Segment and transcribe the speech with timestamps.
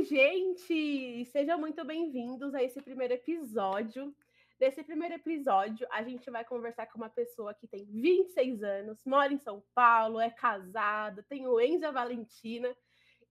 [0.00, 1.26] Oi, gente!
[1.26, 4.16] Sejam muito bem-vindos a esse primeiro episódio.
[4.58, 9.30] Nesse primeiro episódio, a gente vai conversar com uma pessoa que tem 26 anos, mora
[9.30, 12.74] em São Paulo, é casada, tem o Enzo e a Valentina.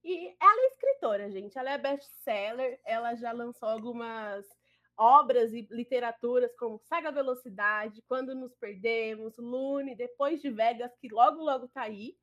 [0.04, 1.58] E ela é escritora, gente.
[1.58, 4.46] Ela é best-seller, ela já lançou algumas
[4.96, 11.42] obras e literaturas como Saga Velocidade, Quando Nos Perdemos, Lune, Depois de Vegas, que logo,
[11.42, 12.14] logo tá aí.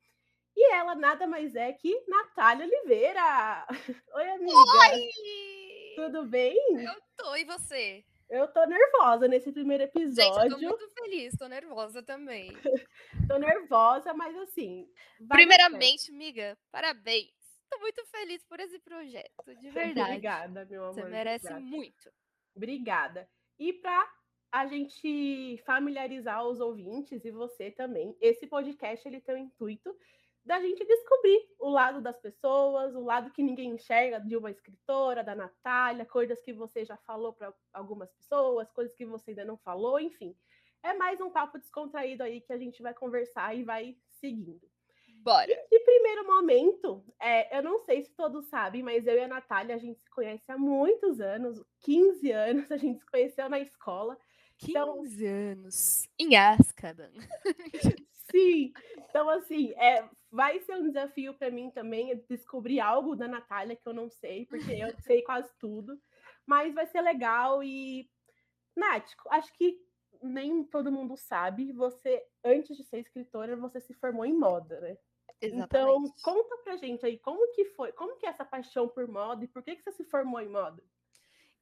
[0.60, 3.64] E ela nada mais é que Natália Oliveira.
[4.12, 4.56] Oi, amiga.
[4.90, 5.94] Oi!
[5.94, 6.58] Tudo bem?
[6.84, 8.04] Eu tô, e você?
[8.28, 10.50] Eu tô nervosa nesse primeiro episódio.
[10.50, 12.50] Gente, eu tô muito feliz, tô nervosa também.
[13.28, 14.90] tô nervosa, mas assim.
[15.28, 17.30] Primeiramente, amiga, parabéns.
[17.70, 20.10] Tô muito feliz por esse projeto, de verdade.
[20.10, 20.94] Obrigada, meu amor.
[20.94, 21.76] Você merece obrigada.
[21.76, 22.12] muito.
[22.56, 23.30] Obrigada.
[23.60, 24.12] E para
[24.50, 29.96] a gente familiarizar os ouvintes e você também, esse podcast ele tem o intuito
[30.48, 35.22] da gente descobrir o lado das pessoas, o lado que ninguém enxerga de uma escritora,
[35.22, 39.58] da Natália, coisas que você já falou para algumas pessoas, coisas que você ainda não
[39.58, 40.34] falou, enfim.
[40.82, 44.66] É mais um papo descontraído aí que a gente vai conversar e vai seguindo.
[45.22, 45.52] Bora.
[45.52, 49.28] E de primeiro momento, é, eu não sei se todos sabem, mas eu e a
[49.28, 53.60] Natália, a gente se conhece há muitos anos, 15 anos, a gente se conheceu na
[53.60, 54.16] escola.
[54.56, 56.08] 15 então, anos.
[56.18, 57.12] Em Azkaban.
[58.30, 58.72] Sim.
[59.08, 63.88] Então, assim, é, vai ser um desafio para mim também descobrir algo da Natália que
[63.88, 66.00] eu não sei, porque eu sei quase tudo.
[66.46, 68.08] Mas vai ser legal e.
[68.76, 69.76] Nático, acho que
[70.22, 74.96] nem todo mundo sabe, você, antes de ser escritora, você se formou em moda, né?
[75.40, 75.66] Exatamente.
[75.66, 79.44] Então, conta pra gente aí, como que foi, como que é essa paixão por moda
[79.44, 80.82] e por que, que você se formou em moda?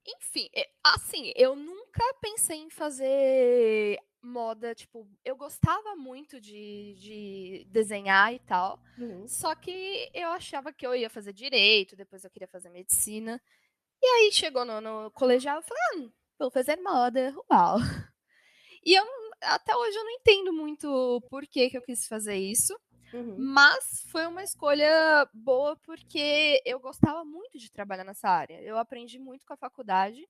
[0.09, 0.49] Enfim,
[0.85, 8.39] assim, eu nunca pensei em fazer moda, tipo, eu gostava muito de, de desenhar e
[8.41, 9.27] tal, Uhum.
[9.29, 13.41] só que eu achava que eu ia fazer direito, depois eu queria fazer medicina.
[14.03, 17.79] E aí chegou no, no colegial, eu falei, ah, vou fazer moda, uau.
[18.85, 19.05] E eu,
[19.43, 22.79] até hoje eu não entendo muito por que, que eu quis fazer isso,
[23.13, 23.37] Uhum.
[23.39, 28.61] mas foi uma escolha boa porque eu gostava muito de trabalhar nessa área.
[28.63, 30.27] Eu aprendi muito com a faculdade.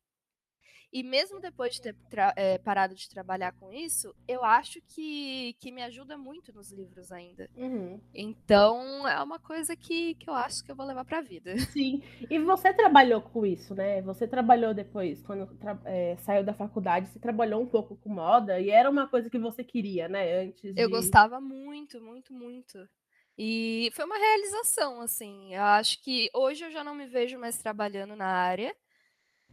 [0.97, 1.95] E mesmo depois de ter
[2.37, 7.13] é, parado de trabalhar com isso, eu acho que, que me ajuda muito nos livros
[7.13, 7.51] ainda.
[7.55, 8.01] Uhum.
[8.15, 11.55] Então, é uma coisa que, que eu acho que eu vou levar para a vida.
[11.71, 12.03] Sim.
[12.31, 14.01] E você trabalhou com isso, né?
[14.01, 15.47] Você trabalhou depois, quando
[15.85, 19.39] é, saiu da faculdade, você trabalhou um pouco com moda e era uma coisa que
[19.39, 20.45] você queria, né?
[20.45, 20.81] Antes de...
[20.81, 22.89] Eu gostava muito, muito, muito.
[23.37, 25.55] E foi uma realização, assim.
[25.55, 28.75] Eu acho que hoje eu já não me vejo mais trabalhando na área.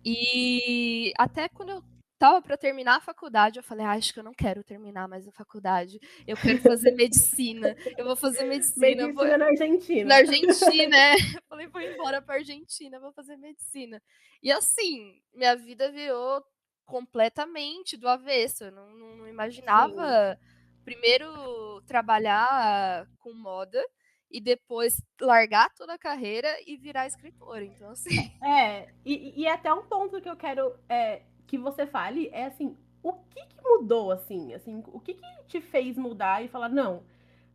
[0.06, 1.84] E até quando eu
[2.24, 5.28] tava para terminar a faculdade, eu falei, ah, acho que eu não quero terminar mais
[5.28, 6.00] a faculdade.
[6.26, 7.76] Eu quero fazer medicina.
[7.98, 8.88] Eu vou fazer medicina.
[8.88, 9.38] Medicina vou...
[9.38, 10.08] na Argentina.
[10.08, 11.16] Na Argentina, é.
[11.36, 14.02] Eu falei, vou embora para Argentina, vou fazer medicina.
[14.42, 16.42] E assim, minha vida virou
[16.86, 18.66] completamente do avesso.
[18.66, 20.82] Eu não, não, não imaginava Sim.
[20.86, 23.84] primeiro trabalhar com moda
[24.34, 27.64] e depois largar toda a carreira e virar escritora.
[27.64, 28.10] Então, assim.
[28.44, 32.76] É, e, e até um ponto que eu quero é, que você fale é assim:
[33.04, 34.54] o que, que mudou, assim?
[34.54, 37.04] assim o que, que te fez mudar e falar, não,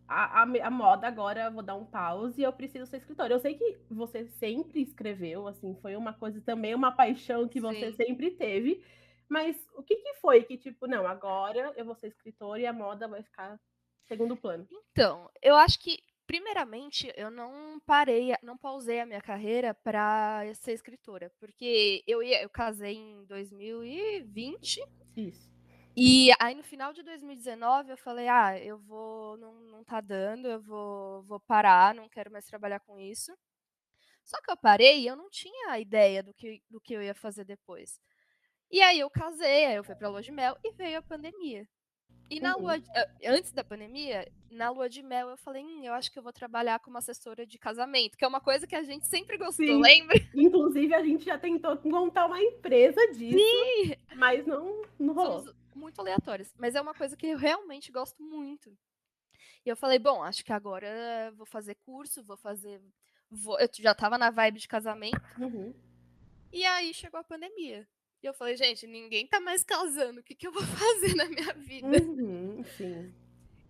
[0.06, 3.34] a, a, a, moda agora vou dar um pause e eu preciso ser escritora.
[3.34, 7.90] Eu sei que você sempre escreveu, assim, foi uma coisa também, uma paixão que você
[7.90, 7.96] Sim.
[7.96, 8.82] sempre teve.
[9.28, 12.72] Mas o que, que foi que, tipo, não, agora eu vou ser escritora e a
[12.72, 13.60] moda vai ficar
[14.06, 14.66] segundo plano?
[14.92, 20.74] Então, eu acho que primeiramente, eu não parei, não pausei a minha carreira para ser
[20.74, 24.80] escritora, porque eu ia, eu casei em 2020.
[25.16, 25.50] Isso.
[25.96, 30.46] E aí no final de 2019 eu falei: "Ah, eu vou não, não tá dando,
[30.48, 33.32] eu vou vou parar, não quero mais trabalhar com isso".
[34.24, 37.02] Só que eu parei e eu não tinha a ideia do que do que eu
[37.02, 38.00] ia fazer depois.
[38.70, 41.68] E aí eu casei, aí eu fui para lua de mel e veio a pandemia.
[42.30, 42.74] E na lua,
[43.24, 46.32] antes da pandemia, na lua de mel, eu falei, hum, eu acho que eu vou
[46.32, 49.80] trabalhar como assessora de casamento, que é uma coisa que a gente sempre gostou, Sim.
[49.80, 50.16] lembra?
[50.34, 53.94] Inclusive, a gente já tentou montar uma empresa disso, Sim.
[54.16, 55.40] mas não, não rolou.
[55.40, 58.76] Somos muito aleatórios, mas é uma coisa que eu realmente gosto muito.
[59.64, 62.80] E eu falei, bom, acho que agora vou fazer curso, vou fazer.
[63.30, 63.58] Vou...
[63.58, 65.20] Eu já tava na vibe de casamento.
[65.38, 65.74] Uhum.
[66.52, 67.86] E aí chegou a pandemia.
[68.22, 70.20] E eu falei, gente, ninguém tá mais casando.
[70.20, 72.02] O que, que eu vou fazer na minha vida?
[72.02, 73.14] Uhum, sim.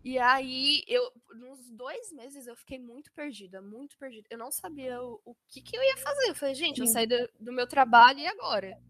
[0.05, 4.27] E aí, eu, nos dois meses, eu fiquei muito perdida, muito perdida.
[4.31, 6.31] Eu não sabia o, o que, que eu ia fazer.
[6.31, 8.81] Eu falei, gente, eu saí do, do, meu trabalho e agora?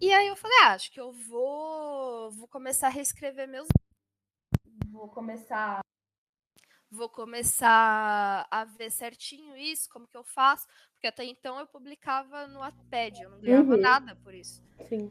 [0.00, 3.66] E aí eu falei, ah, acho que eu vou, vou começar a reescrever meus.
[4.90, 5.80] Vou começar
[6.90, 10.66] vou começar a ver certinho isso, como que eu faço,
[10.98, 13.80] porque até então eu publicava no Wattpad, eu não ganhava Uhum.
[13.80, 14.60] nada por isso.
[14.88, 15.10] Sim.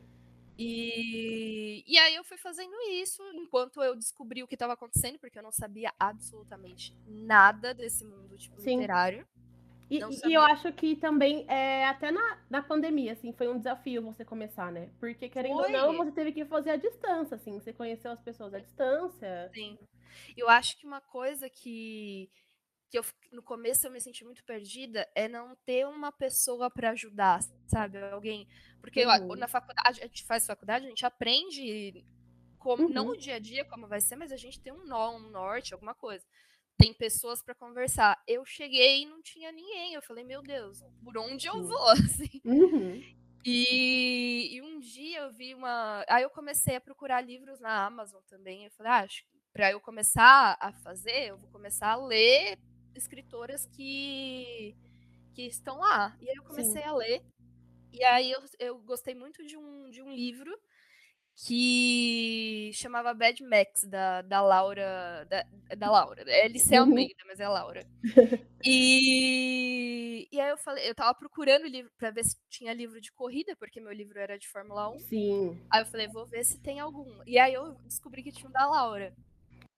[0.60, 5.40] E, e aí eu fui fazendo isso enquanto eu descobri o que estava acontecendo, porque
[5.40, 8.76] eu não sabia absolutamente nada desse mundo tipo, Sim.
[8.76, 9.26] literário.
[9.90, 14.02] E, e eu acho que também, é, até na, na pandemia, assim, foi um desafio
[14.02, 14.90] você começar, né?
[15.00, 16.06] Porque, querendo ou não, Foi.
[16.06, 19.50] você teve que fazer a distância, assim, você conheceu as pessoas à distância.
[19.54, 19.78] Sim.
[20.36, 22.30] Eu acho que uma coisa que,
[22.90, 26.92] que eu, no começo eu me senti muito perdida é não ter uma pessoa para
[26.92, 27.98] ajudar, sabe?
[28.12, 28.48] Alguém.
[28.82, 29.36] Porque Uhum.
[29.36, 32.06] na faculdade, a gente faz faculdade, a gente aprende,
[32.58, 33.12] como, não Uhum.
[33.12, 35.74] o dia a dia como vai ser, mas a gente tem um nó, um norte,
[35.74, 36.26] alguma coisa.
[36.78, 38.22] Tem pessoas para conversar.
[38.28, 39.94] Eu cheguei e não tinha ninguém.
[39.94, 41.88] Eu falei, meu Deus, por onde eu vou?
[42.22, 42.42] Assim.
[42.46, 43.04] Uhum.
[43.44, 46.06] E, e um dia eu vi uma.
[46.08, 48.66] Aí eu comecei a procurar livros na Amazon também.
[48.66, 52.60] Eu falei, ah, acho que para eu começar a fazer, eu vou começar a ler
[52.98, 54.76] escritoras que,
[55.34, 56.16] que estão lá.
[56.22, 56.88] E aí eu comecei Sim.
[56.88, 57.22] a ler.
[57.94, 60.58] E aí eu, eu gostei muito de um, de um livro
[61.46, 65.26] que chamava Bad Max, da, da Laura.
[65.30, 65.46] Da,
[65.76, 66.24] da Laura.
[66.28, 66.82] É Alice Uhum.
[66.82, 67.86] Almeida, mas é a Laura.
[68.66, 73.12] E, e aí eu falei, eu tava procurando livro para ver se tinha livro de
[73.12, 75.00] corrida, porque meu livro era de Fórmula 1.
[75.00, 75.62] Sim.
[75.72, 77.06] Aí eu falei, vou ver se tem algum.
[77.26, 79.14] E aí eu descobri que tinha um da Laura.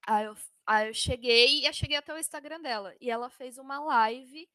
[0.08, 0.36] Aí eu,
[0.70, 2.94] aí eu cheguei e eu cheguei até o Instagram dela.
[3.02, 4.48] E ela fez uma live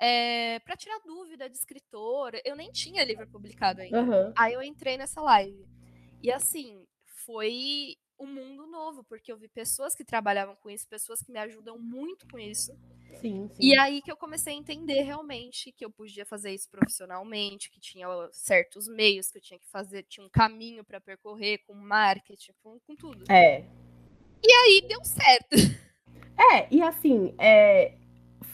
[0.00, 2.40] é, para tirar dúvida de escritora.
[2.46, 4.00] Eu nem tinha livro publicado ainda.
[4.00, 4.32] Aham.
[4.36, 5.68] Aí eu entrei nessa live.
[6.22, 11.22] E assim, foi um mundo novo, porque eu vi pessoas que trabalhavam com isso, pessoas
[11.22, 12.72] que me ajudam muito com isso.
[13.20, 13.62] Sim, sim.
[13.62, 17.80] E aí que eu comecei a entender realmente que eu podia fazer isso profissionalmente, que
[17.80, 22.52] tinha certos meios que eu tinha que fazer, tinha um caminho para percorrer com marketing,
[22.62, 23.30] com, com tudo.
[23.30, 23.64] É.
[24.42, 25.50] E aí deu certo.
[26.52, 27.94] É, e assim, é,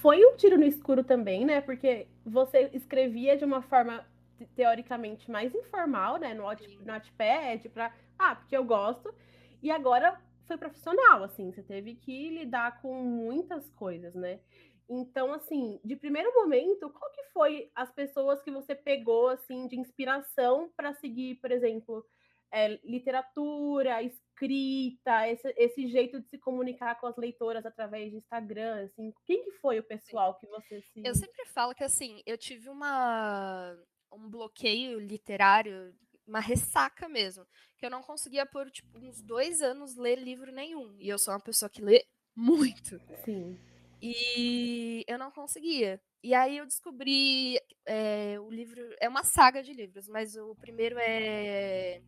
[0.03, 1.61] foi um tiro no escuro também, né?
[1.61, 4.05] Porque você escrevia de uma forma
[4.37, 6.35] te- teoricamente mais informal, né?
[6.35, 6.45] No.
[6.85, 7.95] Notepad, pra.
[8.19, 9.15] Ah, porque eu gosto.
[9.63, 14.41] E agora foi profissional, assim, você teve que lidar com muitas coisas, né?
[14.89, 19.77] Então, assim, de primeiro momento, qual que foi as pessoas que você pegou, assim, de
[19.79, 22.05] inspiração para seguir, por exemplo,
[22.53, 28.85] é, literatura, escrita, esse, esse jeito de se comunicar com as leitoras através de Instagram,
[28.85, 31.03] assim, quem que foi o pessoal que você se...
[31.05, 33.77] Eu sempre falo que assim, eu tive uma
[34.13, 35.95] um bloqueio literário,
[36.27, 37.47] uma ressaca mesmo,
[37.77, 40.97] que eu não conseguia por tipo, uns dois anos ler livro nenhum.
[40.99, 43.01] E eu sou uma pessoa que lê muito.
[43.25, 43.59] Sim.
[44.01, 46.01] E eu não conseguia.
[46.23, 48.83] E aí eu descobri é, o livro.
[49.01, 52.03] É uma saga de livros, mas o primeiro é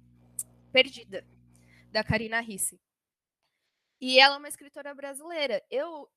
[0.72, 1.26] Perdida,
[1.90, 2.80] da Karina Risse.
[4.00, 5.62] E ela é uma escritora brasileira.
[5.70, 6.08] Eu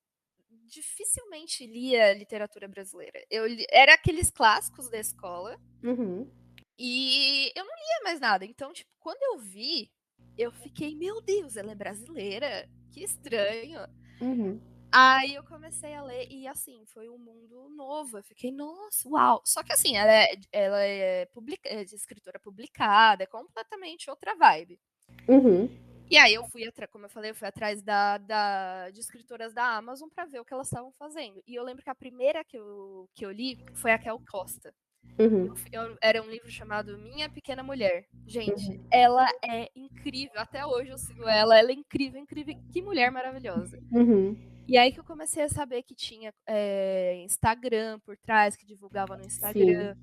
[0.67, 3.23] dificilmente lia literatura brasileira.
[3.29, 6.29] Eu li, era aqueles clássicos da escola Uhum.
[6.77, 8.45] e eu não lia mais nada.
[8.45, 9.91] Então, tipo, quando eu vi,
[10.37, 12.69] eu fiquei, meu Deus, ela é brasileira?
[12.91, 13.79] Que estranho.
[14.21, 14.59] Uhum.
[14.91, 18.17] Aí eu comecei a ler e assim, foi um mundo novo.
[18.17, 19.41] Eu fiquei, nossa, uau.
[19.45, 24.35] Só que assim, ela é, ela é, publica, é de escritora publicada, é completamente outra
[24.35, 24.79] vibe.
[25.27, 25.69] Uhum.
[26.09, 29.53] E aí eu fui, atra- como eu falei, eu fui atrás da, da- de escritoras
[29.53, 31.41] da Amazon para ver o que elas estavam fazendo.
[31.47, 34.73] E eu lembro que a primeira que eu, que eu li foi a Kel Costa.
[35.19, 35.53] Uhum.
[35.71, 38.07] Eu- era um livro chamado Minha Pequena Mulher.
[38.25, 38.87] Gente, Uhum.
[38.91, 40.39] ela é incrível.
[40.39, 41.57] Até hoje eu sigo ela.
[41.57, 42.55] Ela é incrível, incrível.
[42.71, 43.79] Que mulher maravilhosa.
[43.91, 44.35] Uhum.
[44.67, 49.17] E aí que eu comecei a saber que tinha é, Instagram por trás, que divulgava
[49.17, 49.95] no Instagram.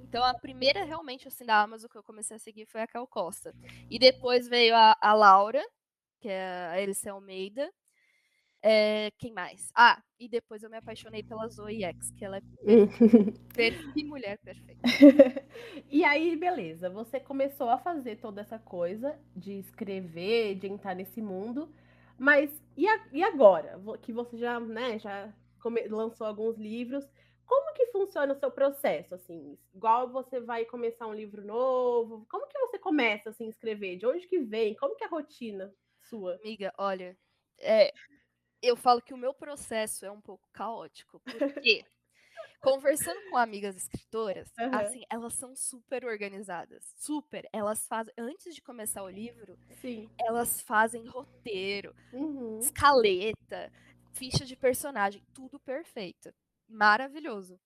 [0.00, 3.06] Então a primeira realmente assim da Amazon que eu comecei a seguir foi a Cal
[3.06, 3.54] Costa.
[3.88, 5.62] E depois veio a, a Laura,
[6.20, 7.70] que é a Alice Almeida.
[8.62, 9.70] É, quem mais?
[9.74, 12.42] Ah, e depois eu me apaixonei pela Zoe X, que ela é
[13.94, 14.80] que mulher perfeita.
[15.90, 21.20] E aí, beleza, você começou a fazer toda essa coisa de escrever, de entrar nesse
[21.20, 21.68] mundo,
[22.18, 23.80] mas e, a- e agora?
[24.02, 27.04] Que você já, né, já come- lançou alguns livros,
[27.44, 29.58] como que funciona o seu processo, assim?
[29.74, 33.96] Igual você vai começar um livro novo, como que você começa, assim, a escrever?
[33.96, 34.74] De onde que vem?
[34.76, 35.72] Como que é a rotina
[36.08, 36.36] sua?
[36.36, 37.16] Amiga, olha,
[37.58, 37.92] é,
[38.62, 41.84] eu falo que o meu processo é um pouco caótico, porque
[42.60, 44.70] conversando com amigas escritoras, Aham.
[44.72, 47.48] assim, elas são super organizadas, super.
[47.52, 50.08] Elas fazem, antes de começar o livro, Sim.
[50.20, 52.60] elas fazem roteiro, Uhum.
[52.60, 53.72] escaleta,
[54.12, 56.34] ficha de personagem, tudo perfeito,
[56.68, 57.60] maravilhoso.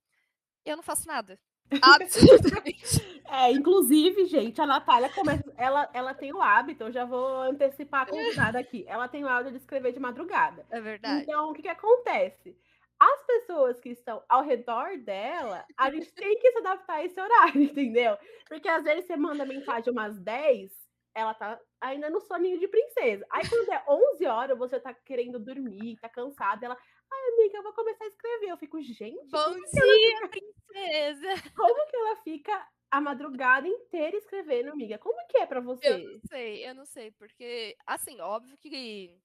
[0.65, 1.41] Eu não faço nada.
[1.83, 3.15] Absolutamente.
[3.27, 5.43] É, inclusive, gente, a Natália começa.
[5.57, 8.85] Ela, ela tem o hábito, eu já vou antecipar a convidada aqui.
[8.87, 10.65] Ela tem o hábito de escrever de madrugada.
[10.71, 11.23] É verdade.
[11.23, 12.57] Então, o que, que acontece?
[13.01, 17.21] As pessoas que estão ao redor dela, a gente tem que se adaptar a esse
[17.21, 18.17] horário, entendeu?
[18.47, 20.71] Porque às vezes você manda mensagem umas 10,
[21.15, 23.27] ela tá ainda no soninho de princesa.
[23.31, 26.77] Aí quando é 11 horas, você tá querendo dormir, tá cansada, ela,
[27.13, 28.51] ai amiga, eu vou começar a escrever.
[28.51, 30.29] Eu fico, gente, Bom dia, ela
[30.75, 31.29] princesa.
[31.55, 34.99] como que ela fica a madrugada inteira escrevendo, amiga?
[34.99, 35.99] Como que é pra Eu você?
[35.99, 39.21] não sei, eu não sei, porque, assim, óbvio que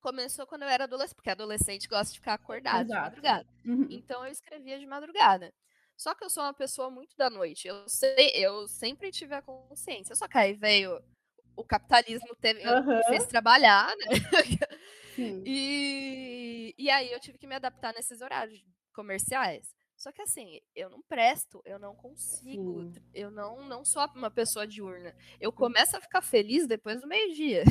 [0.00, 2.98] começou quando eu era adolescente, porque adolescente gosta de ficar acordado de Exato.
[2.98, 3.46] madrugada.
[3.64, 3.88] Uhum.
[3.88, 5.54] Então eu escrevia de madrugada.
[5.96, 7.68] Só que eu sou uma pessoa muito da noite.
[7.68, 10.14] Eu sei, eu sempre tive a consciência.
[10.16, 10.98] Só que aí veio
[11.56, 13.00] o capitalismo teve, Aham.
[13.04, 14.06] fez trabalhar, né?
[15.44, 18.62] E, e aí eu tive que me adaptar nesses horários
[18.94, 19.74] comerciais.
[20.00, 22.94] Só que assim, eu não presto, eu não consigo, Sim.
[23.12, 25.14] eu não, não sou uma pessoa diurna.
[25.38, 27.64] Eu começo a ficar feliz depois do meio-dia.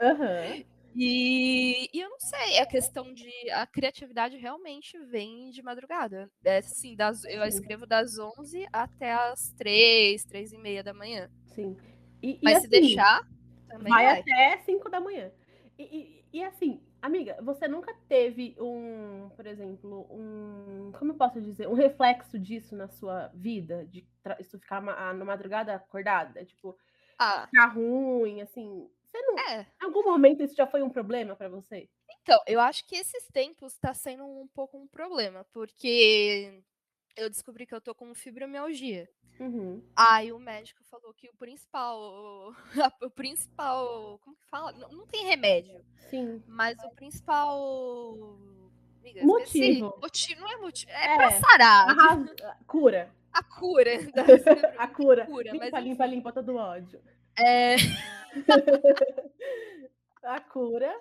[0.00, 0.62] Aham.
[0.94, 3.26] E, e eu não sei, a questão de.
[3.50, 6.30] A criatividade realmente vem de madrugada.
[6.44, 11.30] É assim, das, eu escrevo das 11 até as 3, 3 e meia da manhã.
[11.46, 11.78] Sim.
[12.22, 13.26] E, e Mas se assim, deixar,
[13.70, 14.20] também vai vai.
[14.20, 15.32] até 5 da manhã.
[15.78, 21.40] E, e- e assim, amiga, você nunca teve um, por exemplo, um, como eu posso
[21.40, 23.86] dizer, um reflexo disso na sua vida?
[23.86, 24.08] De
[24.40, 26.44] isso ficar ma- na madrugada acordada?
[26.44, 26.76] Tipo,
[27.18, 28.90] Ah, ficar ruim, assim.
[29.04, 29.66] Você não, é.
[29.82, 31.90] em algum momento isso já foi um problema pra você?
[32.20, 36.62] Então, eu acho que esses tempos tá sendo um pouco um problema, porque
[37.16, 39.08] eu descobri que eu tô com fibromialgia.
[39.40, 39.82] Uhum.
[39.96, 42.54] Aí o médico falou que o principal, o
[43.10, 44.72] principal, como que fala?
[44.72, 46.42] Não, não tem remédio, Sim.
[46.46, 48.38] mas o principal
[49.00, 49.24] amiga.
[49.24, 49.98] Motivo.
[50.00, 51.16] Motivo não é motivo, é, É.
[51.16, 51.90] pra sarar.
[51.90, 52.30] Arras-
[52.66, 53.10] Cura.
[53.32, 53.92] A cura
[54.76, 55.26] A cura.
[55.26, 56.14] Cura, mas limpa, limpa, enfim.
[56.16, 57.00] limpa todo o ódio.
[57.38, 57.76] É,
[60.22, 60.94] A cura.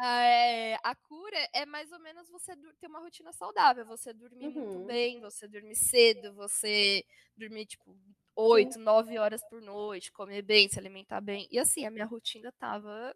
[0.00, 4.50] É, a cura é mais ou menos você ter uma rotina saudável, você dormir Uhum.
[4.50, 7.04] muito bem, você dormir cedo, você
[7.36, 7.96] dormir tipo
[8.34, 11.46] 8, 9 horas por noite, comer bem, se alimentar bem.
[11.50, 13.14] E assim, a minha rotina tava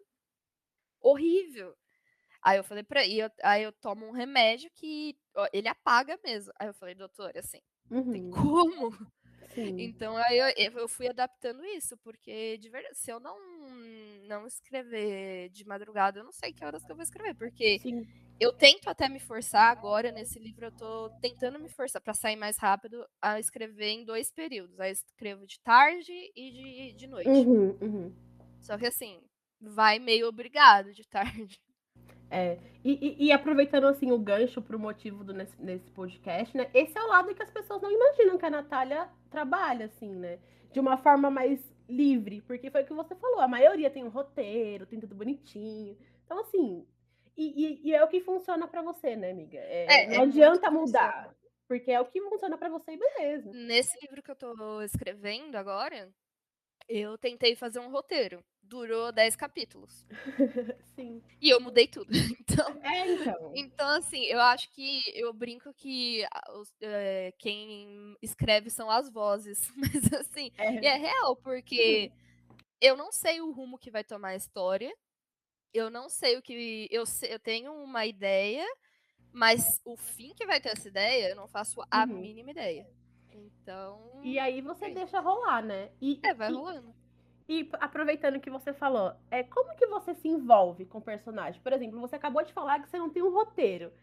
[1.01, 1.75] horrível.
[2.43, 6.19] Aí eu falei pra e eu, aí eu tomo um remédio que ó, ele apaga
[6.23, 6.53] mesmo.
[6.59, 7.61] Aí eu falei, doutor, assim,
[8.11, 8.27] tem Uhum.
[8.29, 8.89] como?
[9.53, 9.95] Sim.
[9.95, 13.37] Então aí eu, eu fui adaptando isso, porque de verdade, se eu não
[14.27, 18.05] não escrever de madrugada, eu não sei que horas que eu vou escrever, porque Sim.
[18.39, 22.35] eu tento até me forçar agora nesse livro, eu tô tentando me forçar para sair
[22.35, 24.79] mais rápido a escrever em dois períodos.
[24.79, 27.29] Aí escrevo de tarde e de, de noite.
[27.29, 28.15] Uhum, uhum.
[28.61, 29.21] Só que assim,
[29.59, 31.59] vai meio obrigado de tarde.
[32.29, 36.69] É, e, e- e aproveitando assim o gancho pro motivo do nesse, nesse podcast, né?
[36.73, 40.37] Esse é o lado que as pessoas não imaginam que a Natália trabalha, assim, né?
[40.73, 44.09] De uma forma mais livre, porque foi o que você falou, a maioria tem um
[44.09, 45.97] roteiro, tem tudo bonitinho.
[46.25, 46.85] Então, assim,
[47.35, 49.57] e, e- e é o que funciona pra você, né, amiga?
[49.59, 51.35] É, É, não é adianta mudar,
[51.67, 53.51] porque é o que funciona pra você e beleza.
[53.53, 56.09] Nesse livro que eu tô escrevendo agora,
[56.89, 58.43] eu tentei fazer um roteiro.
[58.67, 60.05] Durou 10 capítulos.
[60.95, 61.23] Sim.
[61.41, 62.09] E eu mudei tudo.
[62.41, 63.51] Então, É, então.
[63.55, 69.09] Então, assim, eu acho que eu brinco que a- os- é, quem escreve são as
[69.09, 69.71] vozes.
[69.77, 70.81] Mas, assim, É.
[70.81, 72.11] e é real, porque
[72.81, 74.93] eu não sei o rumo que vai tomar a história.
[75.73, 76.87] Eu não sei o que.
[76.89, 78.65] Eu, eu tenho uma ideia,
[79.31, 82.07] mas o fim que vai ter essa ideia, eu não faço a Uhum.
[82.21, 82.87] mínima ideia.
[83.31, 84.19] Então.
[84.23, 85.91] E aí você é deixa rolar, né?
[86.01, 86.95] E, É, vai e- rolando.
[87.49, 91.61] E aproveitando que você falou, é como que você se envolve com o personagem?
[91.61, 93.93] Por exemplo, você acabou de falar que você não tem um roteiro.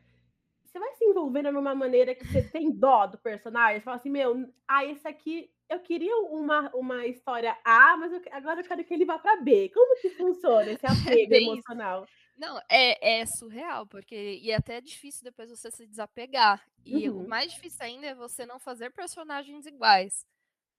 [0.64, 3.80] Você vai se envolvendo numa maneira que você tem dó do personagem?
[3.80, 8.22] Você fala assim, meu, ah, esse aqui eu queria uma, uma história A, mas eu
[8.32, 9.70] agora eu quero que ele vá pra B.
[9.70, 11.68] Como que funciona esse apego bem isso.
[11.74, 12.08] emocional?
[12.36, 16.66] Não, é, é surreal, porque e é até difícil depois você se desapegar.
[16.84, 17.28] E o Uhum.
[17.28, 20.26] mais difícil ainda é você não fazer personagens iguais.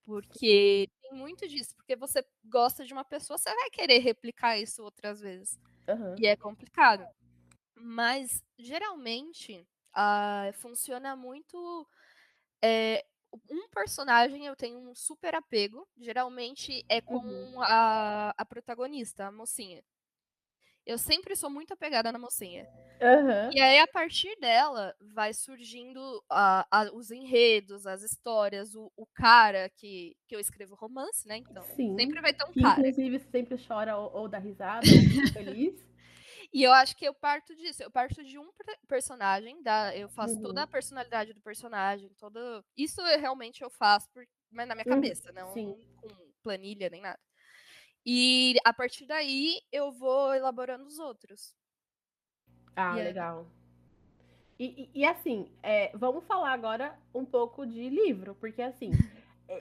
[0.05, 1.75] Porque tem muito disso.
[1.75, 5.59] Porque você gosta de uma pessoa, você vai querer replicar isso outras vezes.
[5.87, 6.21] Aham.
[6.21, 7.07] E é complicado.
[7.75, 11.87] Mas, geralmente, ah, funciona muito.
[12.63, 13.05] é,
[13.51, 15.87] um personagem eu tenho um super apego.
[15.97, 17.49] Geralmente é com Uhum.
[17.63, 19.83] a, a protagonista, a mocinha.
[20.85, 22.67] Eu sempre sou muito apegada na mocinha.
[23.01, 23.49] Aham.
[23.51, 29.05] E aí, a partir dela, vai surgindo a- a- os enredos, as histórias, o, o
[29.07, 31.37] cara que, que eu escrevo romance, né?
[31.37, 31.95] Então, Sim.
[31.95, 32.87] sempre vai ter um Que cara.
[32.87, 35.75] inclusive sempre chora ou, ou dá risada ou fica feliz.
[36.53, 37.83] E eu acho que eu parto disso.
[37.83, 38.49] Eu parto de um
[38.87, 40.41] personagem, da, eu faço uhum.
[40.41, 40.71] toda a uhum.
[40.71, 42.63] personalidade do personagem, toda.
[42.77, 44.93] Isso eu, realmente eu faço, por, mas na minha uhum.
[44.93, 45.75] cabeça, não Sim.
[45.97, 47.19] com planilha nem nada.
[48.05, 51.55] E a partir daí eu vou elaborando os outros.
[52.75, 53.47] Ah, e legal.
[54.57, 58.91] E, e, e, assim, é, vamos falar agora um pouco de livro, porque assim,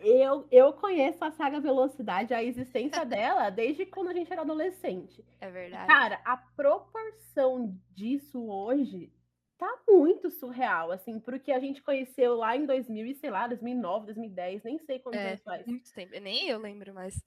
[0.03, 5.25] eu, eu conheço a saga Velocidade, a existência dela, desde quando a gente era adolescente.
[5.41, 5.87] É verdade.
[5.87, 9.13] Cara, a proporção disso hoje
[9.59, 14.63] tá muito surreal, assim, porque a gente conheceu lá em 2000 sei lá, 2009, 2010,
[14.63, 15.67] nem sei quantos é, anos faz.
[15.67, 17.21] Muito tempo, nem eu lembro mais.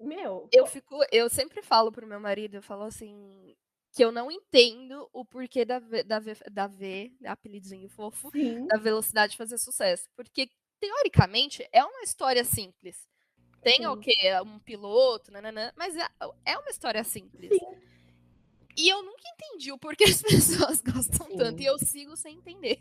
[0.00, 3.54] Meu, eu fico, eu sempre falo pro meu marido, eu falo assim,
[3.92, 8.66] que eu não entendo o porquê da V, da v, da v apelidozinho fofo, Sim.
[8.66, 10.48] da velocidade fazer sucesso, porque
[10.80, 13.06] teoricamente é uma história simples.
[13.62, 14.12] Tem o quê?
[14.46, 16.06] Um piloto, nananã, mas é,
[16.46, 17.50] é uma história simples.
[17.52, 17.66] Sim.
[18.76, 21.36] E eu nunca entendi o porquê as pessoas gostam Sim.
[21.36, 22.80] tanto, e eu sigo sem entender.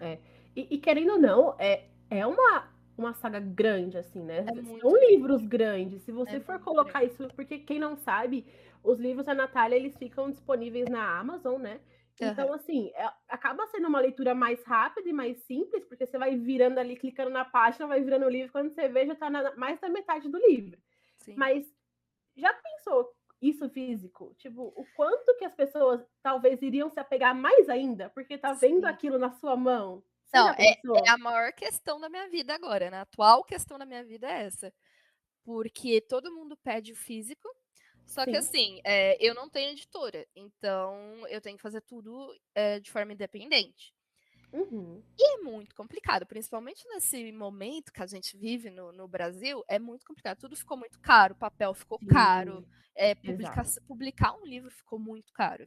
[0.00, 0.18] É.
[0.54, 4.44] E, e, querendo ou não, é, é uma, uma saga grande, assim, né?
[4.48, 6.02] É São livros grandes.
[6.02, 7.14] Se você é for colocar grande.
[7.14, 8.46] isso, porque quem não sabe,
[8.82, 11.80] os livros da Natália, eles ficam disponíveis na Amazon, né?
[12.20, 12.54] Então, uhum.
[12.54, 16.78] assim, é, acaba sendo uma leitura mais rápida e mais simples, porque você vai virando
[16.78, 19.80] ali, clicando na página, vai virando o livro, quando você vê, já tá na, mais
[19.80, 20.78] da metade do livro.
[21.18, 21.34] Sim.
[21.36, 21.66] Mas
[22.36, 24.34] já pensou isso físico?
[24.38, 28.86] Tipo, o quanto que as pessoas talvez iriam se apegar mais ainda, porque tá vendo
[28.86, 28.92] Sim.
[28.92, 30.02] aquilo na sua mão?
[30.32, 32.98] Não, é, é, a maior questão da minha vida agora, né?
[32.98, 34.72] A atual questão da minha vida é essa.
[35.44, 37.48] Porque todo mundo pede o físico,
[38.06, 38.30] só Sim.
[38.30, 42.90] que assim, é, eu não tenho editora, então eu tenho que fazer tudo é, de
[42.90, 43.92] forma independente.
[44.52, 45.02] Uhum.
[45.18, 49.78] E é muito complicado, principalmente nesse momento que a gente vive no, no Brasil, é
[49.78, 50.38] muito complicado.
[50.38, 52.06] Tudo ficou muito caro, o papel ficou Sim.
[52.06, 55.66] caro, é, publicar, publicar um livro ficou muito caro.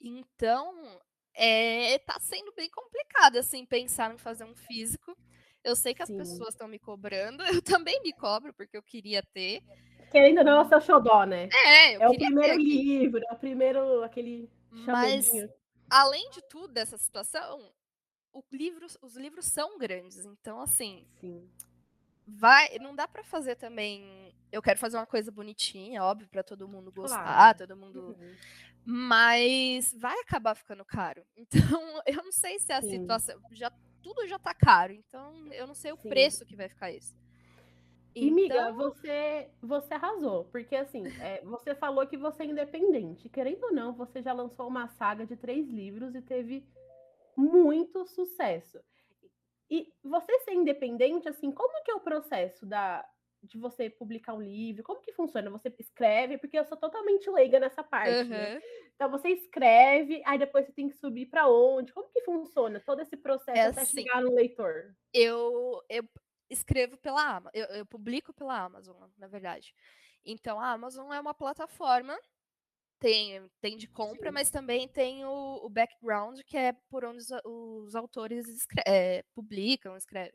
[0.00, 1.00] Então,
[1.40, 5.16] é, tá sendo bem complicado, assim, pensar em fazer um físico.
[5.62, 6.18] Eu sei que as Sim.
[6.18, 9.62] pessoas estão me cobrando, eu também me cobro, porque eu queria ter.
[10.10, 11.48] Querendo ou não, é o seu xodó, né?
[11.52, 12.62] É, é o primeiro ter.
[12.62, 15.30] livro, é o primeiro, aquele Mas,
[15.88, 17.70] além de tudo, dessa situação,
[18.52, 21.06] livro, os livros são grandes, então assim.
[21.20, 21.48] Sim.
[22.26, 24.34] Vai, não dá para fazer também.
[24.52, 27.58] Eu quero fazer uma coisa bonitinha, óbvio, para todo mundo gostar, claro.
[27.58, 28.16] todo mundo.
[28.20, 28.36] Uhum.
[28.90, 31.22] Mas vai acabar ficando caro.
[31.36, 33.00] Então, eu não sei se a Sim.
[33.00, 33.38] situação.
[33.52, 33.70] Já,
[34.02, 34.94] tudo já tá caro.
[34.94, 36.08] Então, eu não sei o Sim.
[36.08, 37.14] preço que vai ficar isso.
[38.14, 43.28] E, miga, então você, você arrasou, porque assim, é, você falou que você é independente.
[43.28, 46.66] Querendo ou não, você já lançou uma saga de três livros e teve
[47.36, 48.80] muito sucesso.
[49.70, 53.06] E você ser independente, assim, como que é o processo da,
[53.42, 54.82] de você publicar um livro?
[54.82, 55.50] Como que funciona?
[55.50, 58.28] Você escreve, porque eu sou totalmente leiga nessa parte, uhum.
[58.28, 58.60] né?
[58.94, 61.92] Então você escreve, aí depois você tem que subir para onde?
[61.92, 64.94] Como que funciona todo esse processo é até assim, chegar no leitor?
[65.12, 66.04] Eu, eu
[66.50, 69.74] escrevo pela Amazon, eu, eu publico pela Amazon, na verdade.
[70.24, 72.18] Então a Amazon é uma plataforma
[72.98, 74.34] tem, tem de compra, Sim.
[74.34, 78.44] mas também tem o, o, background, que é por onde os, os autores
[78.86, 80.34] é, publicam, escrevem.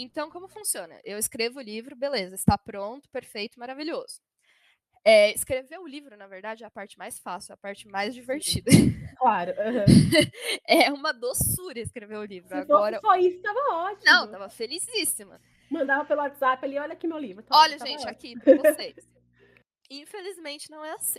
[0.00, 1.00] Então, como funciona?
[1.04, 4.20] Eu escrevo o livro, beleza, está pronto, perfeito, maravilhoso.
[5.04, 8.70] É, escrever o livro, na verdade, é a parte mais fácil, a parte mais divertida.
[9.18, 9.50] Claro.
[9.50, 9.84] Uhum.
[10.64, 12.50] é uma doçura escrever o livro.
[12.50, 13.00] Se Agora...
[13.00, 14.04] só isso, estava ótimo.
[14.04, 15.40] Não, estava felicíssima.
[15.68, 17.42] Mandava pelo WhatsApp ali, olha aqui meu livro.
[17.42, 18.10] Toma, olha, gente, ótimo.
[18.10, 18.94] aqui para vocês.
[19.90, 21.18] Infelizmente não é assim.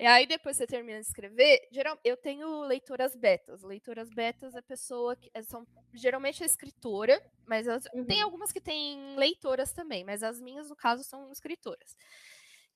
[0.00, 3.62] E aí, depois você termina de escrever, geral, eu tenho leitoras betas.
[3.62, 8.06] Leitoras betas é pessoa que eh, são geralmente é escritora, mas elas, uhum.
[8.06, 11.94] tem algumas que têm leitoras também, mas as minhas, no caso, são escritoras.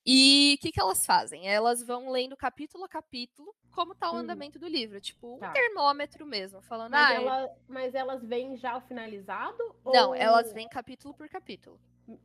[0.07, 1.49] E o que, que elas fazem?
[1.49, 4.19] Elas vão lendo capítulo a capítulo como está o hum.
[4.19, 5.51] andamento do livro, tipo tá.
[5.51, 6.93] um termômetro mesmo, falando.
[6.93, 9.59] Mas, ah, ela, mas elas vêm já finalizado?
[9.85, 10.14] Não, ou...
[10.14, 11.81] elas vêm capítulo por capítulo.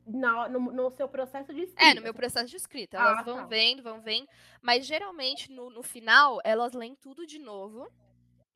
[0.06, 1.89] No, no, no, seu processo de escrita.
[1.89, 2.98] É, no meu processo de escrita.
[2.98, 3.46] Elas ah, vão tá.
[3.46, 4.28] vendo, vão vendo.
[4.62, 7.89] Mas geralmente no, no final, elas leem tudo de novo.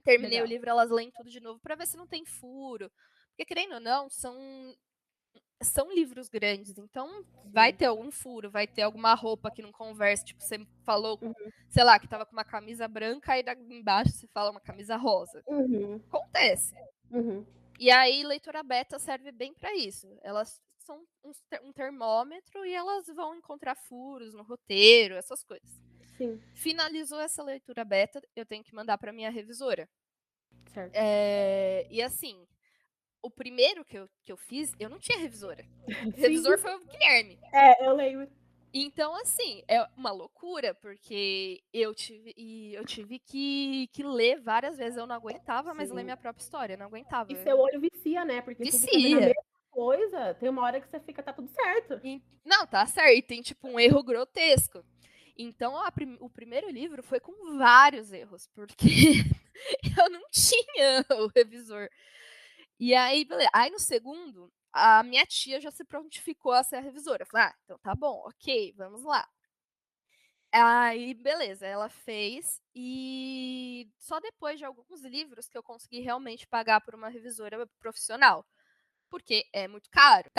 [0.04, 0.46] Terminei Legal.
[0.46, 2.92] o livro, elas leem tudo de novo para ver se não tem furo.
[3.30, 4.36] Porque, querendo ou não, são
[5.62, 10.26] são livros grandes, então vai ter algum furo, vai ter alguma roupa que não conversa,
[10.26, 11.34] tipo, você falou, uhum.
[11.70, 15.44] sei lá, que tava com uma camisa branca e embaixo você fala uma camisa rosa.
[15.48, 15.96] Uhum.
[16.08, 16.76] Acontece.
[17.10, 17.46] Uhum.
[17.80, 20.08] E aí, leitura beta serve bem para isso.
[20.22, 21.02] Elas são
[21.64, 25.82] um termômetro e elas vão encontrar furos no roteiro, essas coisas.
[26.18, 26.40] Sim.
[26.54, 29.90] Finalizou essa leitura beta, eu tenho que mandar para minha revisora.
[30.74, 30.94] Certo.
[30.96, 32.46] É, e assim,
[33.24, 35.66] o primeiro que eu, que eu fiz, eu não tinha revisora.
[35.88, 35.88] O
[36.20, 37.40] revisor foi o Guilherme.
[37.54, 38.30] É, eu lembro.
[38.74, 44.78] Então, assim, é uma loucura, porque eu tive, e eu tive que, que ler várias
[44.78, 44.98] vezes.
[44.98, 47.32] Eu não aguentava mais ler minha própria história, não aguentava.
[47.32, 48.42] E seu olho vicia, né?
[48.42, 49.20] Porque Vicia.
[49.20, 52.02] mesma coisa, tem uma hora que você fica, tá tudo certo.
[52.44, 53.16] Não, tá certo.
[53.16, 54.84] E tem, tipo, um erro grotesco.
[55.38, 58.88] Então, a o primeiro livro foi com vários erros, porque
[60.00, 61.88] eu não tinha o revisor.
[62.86, 63.50] E aí, beleza.
[63.54, 67.24] Aí no segundo, a minha tia já se prontificou a ser a revisora.
[67.24, 69.26] Eu falei, ah, então tá bom, ok, vamos lá.
[70.52, 76.80] Aí, beleza, ela fez e só depois de alguns livros que eu consegui realmente pagar
[76.82, 78.46] por uma revisora profissional.
[79.10, 80.32] Porque é muito caro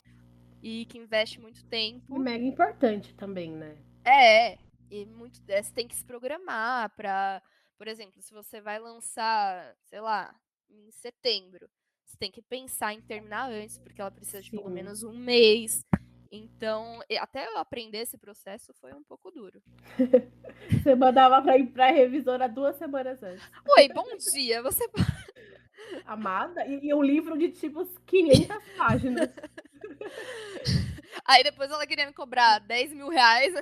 [0.63, 1.65] e que investe muito
[2.09, 2.17] E tempo.
[2.17, 3.77] mega importante também, né?
[4.05, 4.57] É,
[4.89, 7.41] e muito, é, você tem que se programar para,
[7.77, 10.33] por exemplo, se você vai lançar, sei lá,
[10.69, 11.69] em setembro,
[12.15, 14.73] você tem que pensar em terminar antes, porque ela precisa de pelo Sim.
[14.73, 15.85] menos um mês.
[16.31, 19.61] Então, até eu aprender esse processo foi um pouco duro.
[20.71, 23.43] Você mandava pra ir pra revisora duas semanas antes.
[23.77, 24.61] Oi, bom dia.
[24.63, 24.89] Você
[26.05, 29.29] Amada, e, e um livro de tipo 500 páginas.
[31.25, 33.53] Aí depois ela queria me cobrar 10 mil reais.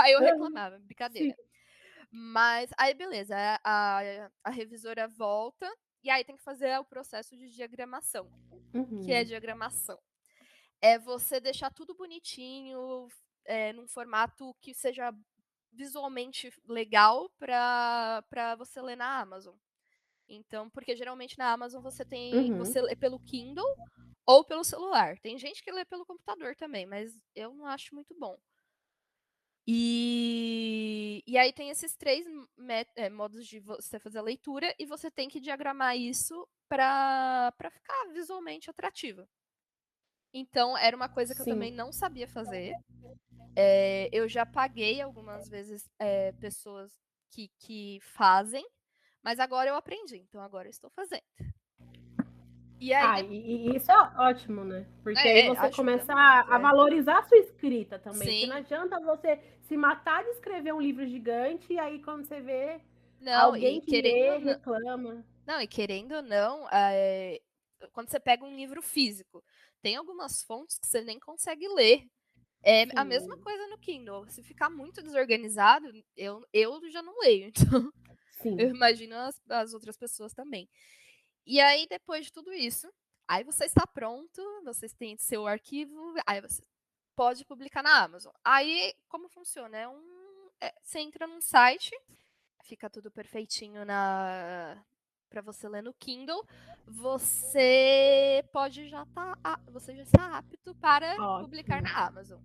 [0.00, 1.34] Aí eu reclamava, brincadeira.
[1.34, 1.42] Sim.
[2.10, 5.70] Mas aí beleza, a, a, a revisora volta
[6.06, 8.26] e aí tem que fazer o processo de diagramação.
[8.26, 9.24] O que é Uhum.
[9.24, 9.98] diagramação?
[10.80, 13.08] É você deixar tudo bonitinho,
[13.46, 15.12] é, num formato que seja
[15.72, 19.56] visualmente legal para você ler na Amazon.
[20.28, 22.52] Então, porque geralmente na Amazon você tem.
[22.52, 22.56] Uhum.
[22.56, 23.66] Você lê pelo Kindle
[24.26, 25.18] ou pelo celular.
[25.20, 28.38] Tem gente que lê pelo computador também, mas eu não acho muito bom.
[29.68, 30.75] E,
[31.36, 32.24] e aí tem esses três
[32.96, 38.06] é, modos de você fazer a leitura e você tem que diagramar isso para ficar
[38.14, 39.28] visualmente atrativa.
[40.32, 41.50] Então, era uma coisa que Sim.
[41.50, 42.72] eu também não sabia fazer.
[43.54, 46.90] É, eu já paguei algumas vezes é, pessoas
[47.30, 48.66] que, que fazem,
[49.22, 51.22] mas agora eu aprendi, então agora eu estou fazendo.
[52.80, 54.86] E aí, Ah, e, e isso é ótimo, né?
[55.02, 56.58] Porque É, aí você ajuda começa a, a é.
[56.60, 58.20] valorizar a sua escrita também.
[58.20, 58.46] Porque Sim.
[58.46, 62.80] não adianta você se matar de escrever um livro gigante e aí quando você vê
[63.20, 65.24] não, alguém que querendo lê, reclama.
[65.46, 67.40] Não, e querendo ou não, eh,
[67.92, 69.44] quando você pega um livro físico,
[69.80, 72.04] tem algumas fontes que você nem consegue ler.
[72.64, 73.42] É a mesma Sim.
[73.42, 74.28] coisa no Kindle.
[74.28, 77.52] Se ficar muito desorganizado, eu, eu já não leio.
[77.56, 77.92] Então,
[78.42, 78.56] Sim.
[78.58, 80.68] eu imagino as, as outras pessoas também.
[81.46, 82.88] E aí, depois de tudo isso,
[83.28, 86.62] aí você está pronto, você tem seu arquivo, aí você
[87.16, 88.32] pode publicar na Amazon.
[88.44, 89.76] Aí, como funciona?
[89.76, 91.90] É um, é, você entra num site,
[92.62, 94.84] fica tudo perfeitinho na
[95.28, 96.46] para você ler no Kindle,
[96.86, 101.92] você pode já tá, você já está apto para publicar Ótimo.
[101.92, 102.40] na Amazon.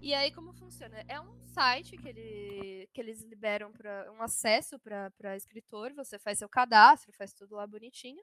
[0.00, 1.02] E aí como funciona?
[1.08, 6.38] É um site que, ele, que eles liberam para um acesso para escritor, você faz
[6.38, 8.22] seu cadastro, faz tudo lá bonitinho.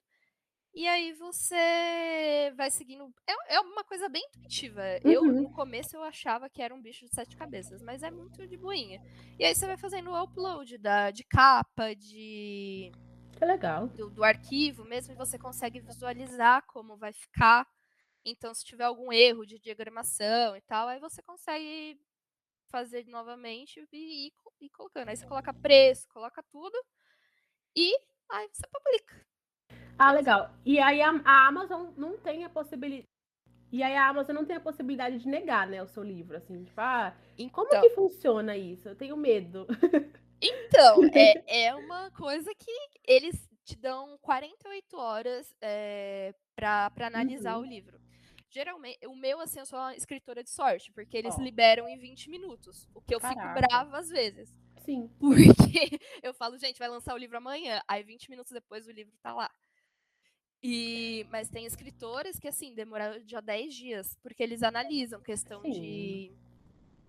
[0.74, 3.14] E aí você vai seguindo.
[3.28, 4.82] É, é uma coisa bem intuitiva.
[5.04, 5.44] Eu, Uhum.
[5.44, 8.56] no começo, eu achava que era um bicho de sete cabeças, mas é muito de
[8.58, 9.02] boinha.
[9.38, 12.90] E aí você vai fazendo o upload da, de capa, de,
[13.38, 13.88] Que legal.
[13.90, 17.68] do, do arquivo mesmo, e você consegue visualizar como vai ficar.
[18.24, 22.00] Então, se tiver algum erro de diagramação e tal, aí você consegue
[22.70, 24.32] fazer novamente e
[24.62, 25.10] ir colocando.
[25.10, 26.78] Aí você coloca preço, coloca tudo
[27.76, 27.94] e
[28.30, 29.26] aí você publica.
[30.04, 30.50] Ah, legal.
[30.66, 33.08] E aí a, a Amazon não tem a possibilidade.
[33.72, 36.64] E aí a Amazon não tem a possibilidade de negar, né, o seu livro, assim,
[36.64, 37.14] tipo, ah,
[37.52, 38.90] como Então, que funciona isso?
[38.90, 39.68] Eu tenho medo.
[40.42, 42.72] Então, é, é uma coisa que
[43.06, 47.62] eles te dão 48 horas é, para analisar Uhum.
[47.64, 48.02] o livro.
[48.50, 51.42] Geralmente, o meu, assim, eu sou uma escritora de sorte, porque eles Ó.
[51.42, 52.90] liberam em 20 minutos.
[52.94, 53.62] O que eu fico Caraca.
[53.62, 54.54] brava às vezes.
[54.84, 55.10] Sim.
[55.20, 57.82] Porque eu falo, gente, vai lançar o livro amanhã.
[57.88, 59.50] Aí 20 minutos depois o livro tá lá.
[60.64, 65.68] E, mas tem escritores que, assim, demoraram já 10 dias, porque eles analisam questão Sim.
[65.68, 66.38] de.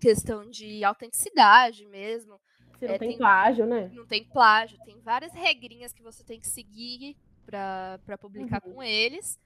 [0.01, 2.39] questão de autenticidade mesmo.
[2.77, 3.91] Se não É, tem tem- plágio, né?
[3.91, 8.75] não tem plágio, tem várias regrinhas que você tem que seguir para publicar Uhum.
[8.75, 9.37] com eles.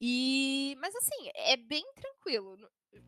[0.00, 2.56] E mas assim, é bem tranquilo.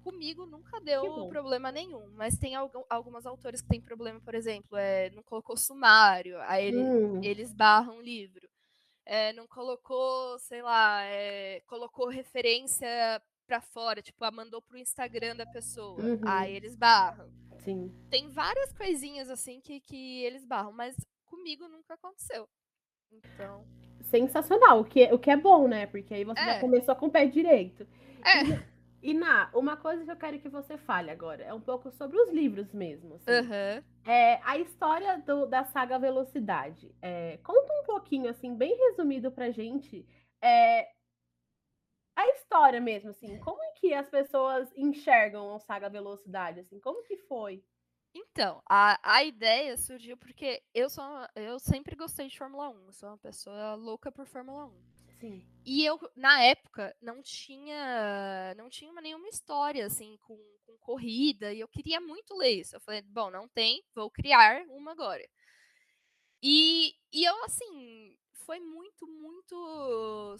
[0.03, 4.77] Comigo nunca deu problema nenhum, mas tem algum, algumas autores que têm problema, por exemplo,
[4.77, 8.49] é, não colocou sumário, aí ele, Hum, eles barram o livro.
[9.07, 12.89] É, não colocou, sei lá, é, colocou referência
[13.47, 16.01] pra fora, tipo, ah, mandou pro Instagram da pessoa.
[16.01, 16.21] Uhum.
[16.27, 17.93] Aí eles barram sim.
[18.11, 22.49] tem várias coisinhas assim que, que eles barram, mas comigo nunca aconteceu.
[23.13, 23.65] Então,
[24.11, 25.87] Sensacional, o que, é- o que é bom, né?
[25.87, 26.61] Porque aí você já É.
[26.61, 27.87] começou com o pé direito.
[28.25, 28.74] é, E
[29.13, 32.31] na uma coisa que eu quero que você fale agora é um pouco sobre os
[32.31, 33.15] livros mesmo.
[33.17, 33.31] Assim.
[33.31, 33.85] Aham.
[34.07, 36.95] É, a história do- da saga Velocidade.
[37.03, 40.07] É, conta um pouquinho, assim, bem resumido pra gente.
[40.41, 40.89] é,
[42.17, 43.39] a história mesmo, assim.
[43.41, 46.61] Como é que as pessoas enxergam a saga Velocidade?
[46.61, 47.65] Assim, como que foi?
[48.15, 52.93] Então, a, a ideia surgiu porque eu sou eu sempre gostei de Fórmula 1, eu
[52.93, 54.73] sou uma pessoa louca por Fórmula 1.
[55.21, 55.43] Sim.
[55.65, 61.53] E eu, na época, não tinha não tinha uma- nenhuma história assim com, com corrida,
[61.55, 62.77] e eu queria muito ler isso.
[62.77, 65.25] Eu falei, bom, não tem, vou criar uma agora.
[66.43, 70.37] E, e eu, assim, foi muito, muito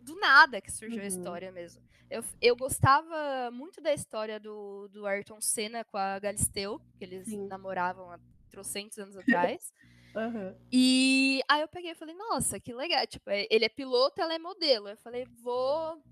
[0.00, 1.08] do nada que surgiu a Uhum.
[1.08, 1.82] história mesmo.
[2.08, 7.26] Eu, eu gostava muito da história do, do Ayrton Senna com a Galisteu, que eles
[7.26, 7.46] Sim.
[7.48, 8.18] namoravam há
[8.50, 9.16] trocentos anos
[9.56, 9.72] atrás.
[10.14, 10.56] Aham.
[10.72, 13.06] E aí eu peguei e falei, nossa, que legal.
[13.06, 14.88] Tipo, é- ele é piloto, ela é modelo.
[14.88, 16.02] Eu falei, vou,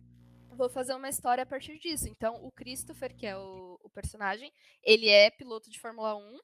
[0.50, 2.08] vou fazer uma história a partir disso.
[2.08, 6.38] Então, o Christopher, que é o, o personagem, ele é piloto de Fórmula 1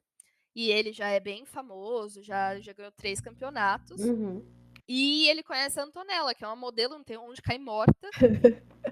[0.54, 4.00] e ele já é bem famoso, já, já ganhou três campeonatos.
[4.00, 4.44] Uhum.
[4.86, 8.10] E ele conhece a Antonella, que é uma modelo, não tem onde cair morta.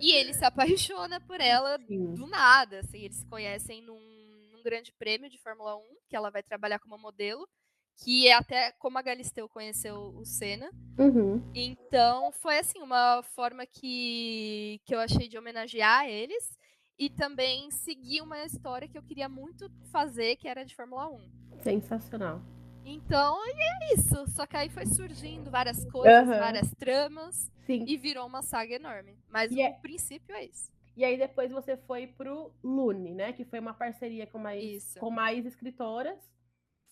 [0.00, 2.14] e ele se apaixona por ela Sim.
[2.14, 4.00] do nada, assim, eles se conhecem num,
[4.52, 7.46] num grande prêmio de Fórmula 1, que ela vai trabalhar como modelo,
[7.96, 10.70] que é até como a Galisteu conheceu o Senna.
[10.98, 11.42] Uhum.
[11.54, 16.58] Então, foi assim, uma forma que, que eu achei de homenagear eles
[16.98, 21.30] e também seguir uma história que eu queria muito fazer, que era de Fórmula 1.
[21.62, 22.40] Sensacional.
[22.84, 24.26] Então, é isso.
[24.32, 26.38] Só que aí foi surgindo várias coisas, Aham.
[26.38, 27.84] várias tramas Sim.
[27.86, 29.16] e virou uma saga enorme.
[29.28, 30.70] Mas E é- o princípio é isso.
[30.96, 33.32] E aí depois você foi pro Lune, né?
[33.32, 34.98] Que foi uma parceria com mais, Isso.
[35.00, 36.18] com mais escritoras.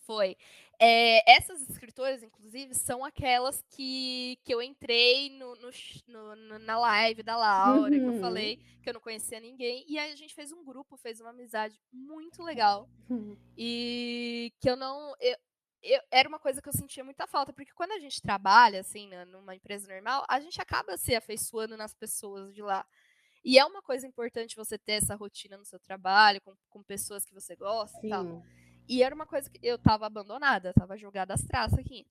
[0.05, 0.35] Foi.
[0.79, 5.69] É, essas escritoras, inclusive, são aquelas que, que eu entrei no, no
[6.35, 8.19] no- na live da Laura, que eu Uhum.
[8.19, 9.85] falei que eu não conhecia ninguém.
[9.87, 12.89] E aí a gente fez um grupo, fez uma amizade muito legal.
[13.57, 15.13] E que eu não.
[15.19, 15.37] Eu,
[15.83, 19.07] eu- era uma coisa que eu sentia muita falta, porque quando a gente trabalha, assim,
[19.27, 22.85] numa empresa normal, a gente acaba se afeiçoando nas pessoas de lá.
[23.43, 27.25] E é uma coisa importante você ter essa rotina no seu trabalho, com, com pessoas
[27.25, 28.23] que você gosta e tal.
[28.87, 32.05] E era uma coisa que eu tava abandonada, tava jogada às traças aqui.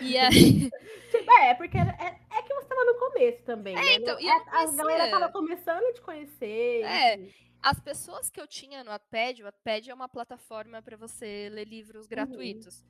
[0.00, 0.70] E aí,
[1.10, 3.94] Tipo, é, porque era- é, é que você tava no começo também, né?
[3.94, 5.10] então, e eu não é, a galera conhecia.
[5.10, 6.82] tava começando a te conhecer.
[6.84, 7.14] É.
[7.16, 7.34] enfim.
[7.62, 11.64] as pessoas que eu tinha no Wattpad, o Wattpad é uma plataforma para você ler
[11.66, 11.70] Uhum.
[11.70, 12.84] livros gratuitos,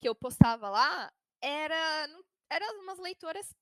[0.00, 1.10] que eu postava lá,
[1.42, 2.08] era,
[2.50, 3.54] eram umas leitoras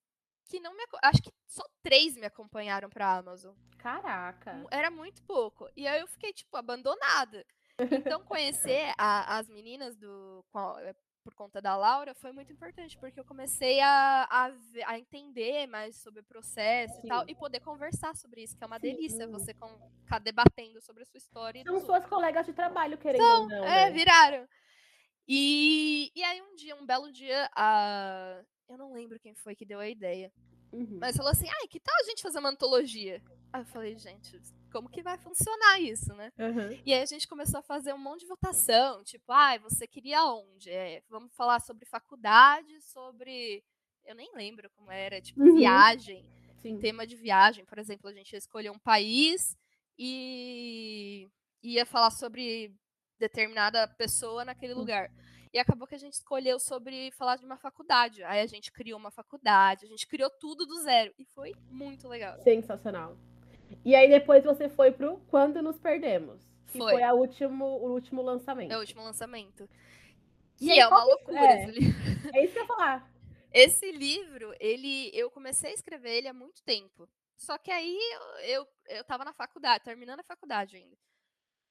[0.49, 0.83] que não me.
[1.03, 3.55] Acho que só três me acompanharam pra Amazon.
[3.77, 4.65] Caraca.
[4.71, 5.69] Era muito pouco.
[5.77, 7.45] E aí eu fiquei, tipo, abandonada.
[7.79, 12.97] Então, conhecer a- as meninas do, a- eh, por conta da Laura foi muito importante,
[12.99, 14.51] porque eu comecei a, a,
[14.87, 17.31] a entender mais sobre o processo e tal, Sim.
[17.31, 18.83] e poder conversar sobre isso, que é uma Sim.
[18.95, 21.63] delícia você com- ficar debatendo sobre a sua história.
[21.65, 23.91] São suas colegas de trabalho, querendo ou não, é, né?
[23.91, 24.49] viraram.
[25.27, 28.43] E, e aí um dia, um belo dia, a...
[28.69, 30.33] eu não lembro quem foi que deu a ideia,
[30.73, 30.99] Uhum.
[31.01, 33.23] mas falou assim, ai, que tal a gente fazer uma antologia?
[33.53, 36.31] Aí eu falei, gente, como que vai funcionar isso, né?
[36.39, 36.79] Uhum.
[36.85, 40.23] E aí a gente começou a fazer um monte de votação, tipo, ai, você queria
[40.25, 40.71] onde?
[40.71, 43.65] É, vamos falar sobre faculdade, sobre...
[44.05, 45.57] Eu nem lembro como era, tipo, Uhum.
[45.57, 46.25] viagem
[46.63, 46.79] Sim.
[46.79, 49.57] tema de viagem, por exemplo, a gente ia escolher um país
[49.99, 51.29] e
[51.63, 52.75] ia falar sobre
[53.19, 54.79] determinada pessoa naquele Hum.
[54.79, 55.11] lugar.
[55.53, 58.23] E acabou que a gente escolheu sobre falar de uma faculdade.
[58.25, 61.13] Aí a gente criou uma faculdade, a gente criou tudo do zero.
[61.19, 62.39] E foi muito legal.
[62.43, 63.17] Sensacional.
[63.85, 66.41] E aí depois você foi pro Quando Nos Perdemos.
[66.69, 66.93] Que Foi.
[66.93, 68.71] foi, a último, o último lançamento.
[68.71, 69.69] É o último lançamento.
[70.61, 71.63] E Que é uma loucura é.
[71.63, 71.99] esse livro.
[72.35, 73.13] É isso que eu ia falar.
[73.51, 77.09] Esse livro, ele, eu comecei a escrever ele há muito tempo.
[77.37, 80.97] Só que aí eu, eu, eu tava na faculdade, terminando a faculdade ainda.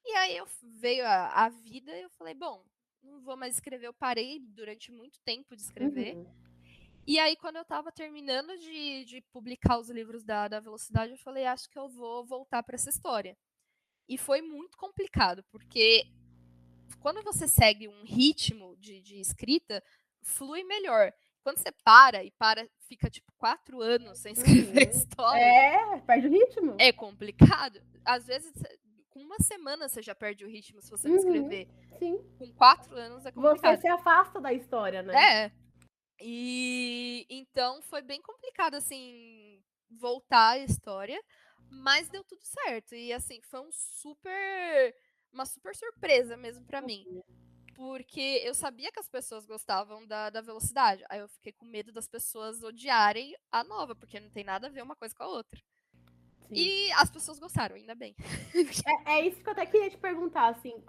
[0.04, 2.64] E aí eu veio a, a vida e eu falei, bom,
[3.04, 3.88] não vou mais escrever.
[3.88, 6.16] Eu parei durante muito tempo de escrever.
[6.16, 6.26] Uhum.
[7.08, 11.18] E aí, quando eu tava terminando de, de publicar os livros da, da Velocidade, eu
[11.18, 13.38] falei, acho que eu vou voltar para essa história.
[14.10, 16.04] E foi muito complicado, porque
[17.00, 19.82] quando você segue um ritmo de, de escrita,
[20.22, 21.14] flui melhor.
[21.44, 24.34] Quando você para e para, fica tipo quatro anos sem
[24.74, 24.90] escrever Uhum.
[24.92, 26.76] história, É, perde o ritmo.
[26.78, 27.82] é complicado.
[28.04, 28.52] Às vezes,
[29.10, 31.22] com uma semana você já perde o ritmo se você não Uhum.
[31.22, 31.68] escrever.
[32.00, 32.18] Sim.
[32.38, 33.76] Com quatro anos é complicado.
[33.76, 35.46] Você se afasta da história, né?
[35.46, 35.67] É.
[36.20, 41.22] E então foi bem complicado, assim, voltar a história,
[41.70, 42.96] mas deu tudo certo.
[42.96, 44.96] E assim, foi um super.
[45.32, 47.06] Uma super surpresa mesmo pra mim.
[47.76, 51.04] Porque eu sabia que as pessoas gostavam da, da velocidade.
[51.10, 54.70] Aí eu fiquei com medo das pessoas odiarem a nova, porque não tem nada a
[54.70, 55.62] ver uma coisa com a outra.
[56.48, 56.56] Sim.
[56.56, 58.16] E as pessoas gostaram, ainda bem.
[59.06, 60.82] É, é, isso que eu até queria te perguntar, assim,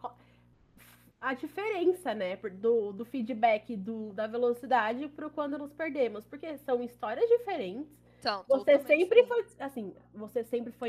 [1.20, 6.82] a diferença, né, do, do feedback do, da velocidade para quando nos perdemos, porque são
[6.82, 7.92] histórias diferentes.
[8.20, 10.88] Então, você sempre foi, assim, você sempre foi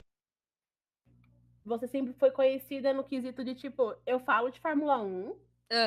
[1.66, 5.38] você sempre foi conhecida no quesito de tipo, eu falo de Fórmula 1 uhum.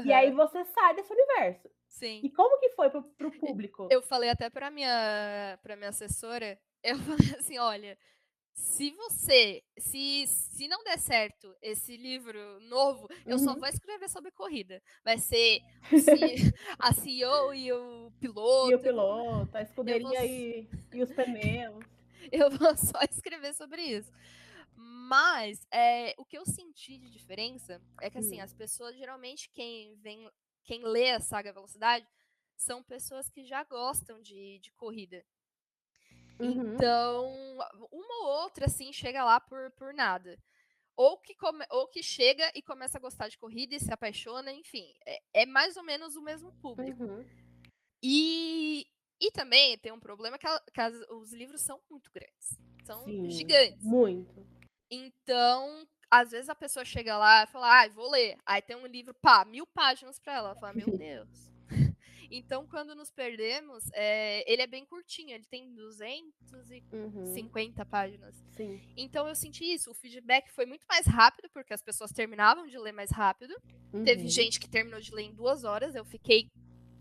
[0.05, 1.69] e aí você sai desse universo.
[1.89, 2.21] Sim.
[2.23, 3.89] E como que foi pro, pro público?
[3.91, 7.99] Eu falei até para minha para minha assessora, eu falei assim, olha,
[8.55, 13.61] se você, se, se não der certo esse livro novo, eu só uhum.
[13.61, 14.83] vou escrever sobre corrida.
[15.05, 15.61] Vai ser
[16.79, 18.71] a CEO e o piloto.
[18.71, 20.25] E o piloto, a escuderia vou...
[20.25, 21.85] e, e os pneus.
[22.31, 24.11] Eu vou só escrever sobre isso.
[24.77, 28.45] Mas é, o que eu senti de diferença é que assim, hum.
[28.45, 30.31] as pessoas geralmente quem vem,
[30.63, 32.07] quem lê a saga Velocidade
[32.57, 35.25] são pessoas que já gostam de, de corrida.
[36.39, 36.75] Uhum.
[36.75, 37.33] Então,
[37.91, 40.39] uma ou outra, assim, chega lá por, por nada.
[40.97, 44.53] Ou que, come, ou que chega e começa a gostar de corrida e se apaixona,
[44.53, 44.93] enfim.
[45.07, 47.03] É, é mais ou menos o mesmo público.
[47.03, 47.25] Uhum.
[48.03, 48.87] E,
[49.21, 52.59] e também tem um problema que, a, que as, os livros são muito grandes.
[52.85, 53.83] São Sim, gigantes.
[53.83, 54.47] Muito.
[54.91, 58.37] Então, às vezes a pessoa chega lá e fala, ah, vou ler.
[58.45, 60.51] Aí tem um livro, pá, mil páginas para ela.
[60.51, 61.52] Ela fala, meu Deus.
[62.33, 67.89] Então, quando nos perdemos, é, ele é bem curtinho, ele tem 250 uhum.
[67.89, 68.35] páginas.
[68.57, 68.81] Sim.
[68.97, 69.91] Então, eu senti isso.
[69.91, 73.55] O feedback foi muito mais rápido, porque as pessoas terminavam de ler mais rápido.
[73.93, 74.03] Uhum.
[74.03, 76.49] Teve gente que terminou de ler em duas horas, eu fiquei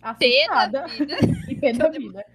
[0.02, 0.20] Assustada.
[0.20, 1.15] pé da vida.
[1.50, 2.26] e pé da vida.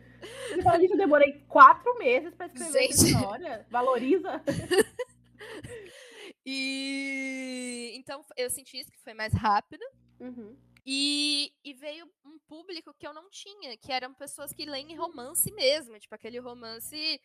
[0.53, 2.95] Então, a gente eu demorei quatro meses para escrever gente...
[2.95, 3.67] essa história.
[3.69, 4.43] Valoriza.
[6.47, 9.85] e então eu senti isso que foi mais rápido.
[10.19, 10.57] Uhum.
[10.89, 15.53] E, e, veio um público que eu não tinha, que eram pessoas que leem romance
[15.53, 17.21] mesmo, tipo aquele romance.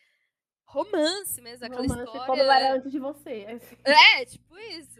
[0.65, 2.25] Romance mesmo, aquela romance história.
[2.25, 3.45] Como era antes de você.
[3.47, 3.77] Assim.
[3.85, 4.99] É, tipo isso.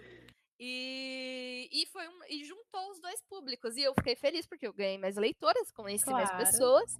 [0.60, 3.76] E, e foi um, e juntou os dois públicos.
[3.78, 6.24] E eu fiquei feliz porque eu ganhei mais leitoras, conheci claro.
[6.24, 7.00] mais pessoas.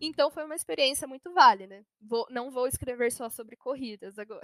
[0.00, 1.86] Então foi uma experiência muito válida.
[2.00, 4.42] Vou, não vou escrever só sobre corridas agora.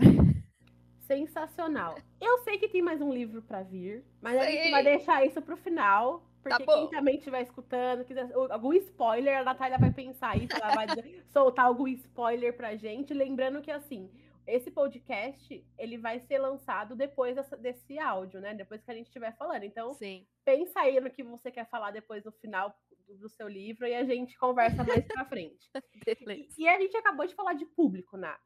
[1.05, 1.97] Sensacional.
[2.21, 5.43] Eu sei que tem mais um livro para vir, mas a gente vai deixar isso
[5.43, 6.25] pro final.
[6.45, 10.75] Porque tá quem também estiver escutando, quiser algum spoiler, a Natália vai pensar isso, ela
[10.75, 10.87] vai
[11.33, 13.15] soltar algum spoiler pra gente.
[13.15, 14.11] Lembrando que, assim,
[14.47, 18.53] esse podcast, ele vai ser lançado depois dessa, desse áudio, né?
[18.53, 19.63] Depois que a gente estiver falando.
[19.63, 20.27] Então, Sim.
[20.45, 22.77] pensa aí no que você quer falar depois no final
[23.09, 25.71] do, do seu livro e a gente conversa mais pra frente.
[26.29, 28.37] e, e a gente acabou de falar de público, né?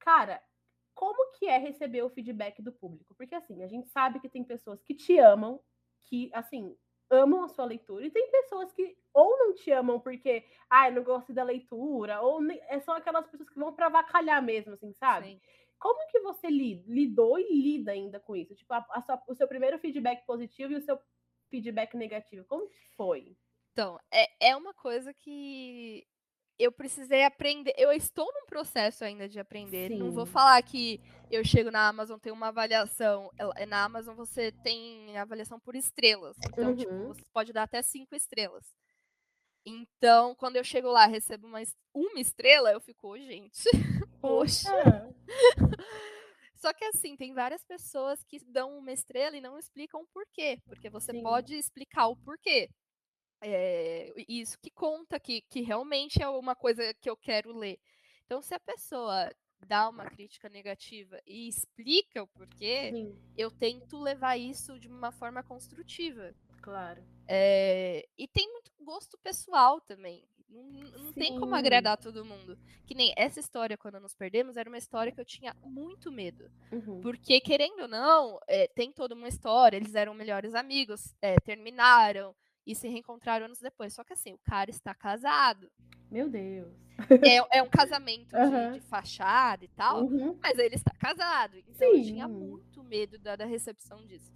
[0.00, 0.42] Cara,
[0.96, 3.14] como que é receber o feedback do público?
[3.14, 5.60] Porque assim, a gente sabe que tem pessoas que te amam,
[6.02, 6.76] que assim,
[7.10, 10.94] amam a sua leitura, e tem pessoas que ou não te amam porque, ah, eu
[10.94, 14.92] não gosto da leitura, ou é só aquelas pessoas que vão para vacalhar mesmo, assim,
[14.92, 15.26] sabe?
[15.26, 15.40] Sim.
[15.78, 18.54] Como que você lidou e lida ainda com isso?
[18.54, 20.98] Tipo, a, a sua, o seu primeiro feedback positivo e o seu
[21.50, 23.36] feedback negativo, como que foi?
[23.72, 26.06] Então, é, é uma coisa que
[26.60, 27.74] eu precisei aprender.
[27.76, 29.88] Eu estou num processo ainda de aprender.
[29.88, 29.98] Sim.
[29.98, 33.30] Não vou falar que eu chego na Amazon, tem uma avaliação.
[33.66, 36.36] Na Amazon você tem avaliação por estrelas.
[36.38, 37.12] Então, tipo, uhum.
[37.12, 38.64] tipo, você pode dar até cinco estrelas.
[39.64, 41.60] Então, quando eu chego lá, recebo uma,
[41.94, 43.62] uma estrela, eu fico, oh, gente,
[44.20, 44.68] poxa.
[46.56, 50.60] Só que assim, tem várias pessoas que dão uma estrela e não explicam o porquê.
[50.66, 51.22] Porque você Sim.
[51.22, 52.68] pode explicar o porquê.
[53.42, 57.78] É, isso que conta, que, que realmente é uma coisa que eu quero ler.
[58.26, 59.30] Então, se a pessoa
[59.66, 63.18] dá uma crítica negativa e explica o porquê, Sim.
[63.36, 66.34] eu tento levar isso de uma forma construtiva.
[66.60, 67.02] Claro.
[67.26, 70.24] É, e tem muito gosto pessoal também.
[70.48, 70.62] Não,
[71.04, 72.58] não tem como agradar todo mundo.
[72.84, 76.50] Que nem essa história, quando nos perdemos, era uma história que eu tinha muito medo.
[76.72, 77.00] Uhum.
[77.00, 82.34] Porque, querendo ou não, é, tem toda uma história, eles eram melhores amigos, é, terminaram,
[82.70, 83.92] e se reencontraram anos depois.
[83.92, 85.70] Só que assim, o cara está casado.
[86.10, 86.72] Meu Deus.
[87.22, 88.72] É, é um casamento uhum.
[88.72, 90.38] de, de, fachada e tal, uhum.
[90.42, 91.56] mas ele está casado.
[91.56, 91.98] Então Sim.
[91.98, 94.30] eu tinha muito medo da, da recepção disso.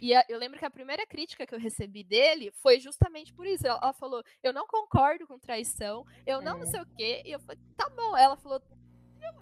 [0.00, 3.46] E a, eu lembro que a primeira crítica que eu recebi dele foi justamente por
[3.46, 3.66] isso.
[3.66, 6.60] Ela, ela falou: Eu não concordo com traição, eu não, é.
[6.60, 7.22] não sei o quê.
[7.26, 8.16] E eu falei: Tá bom.
[8.16, 8.62] Ela falou: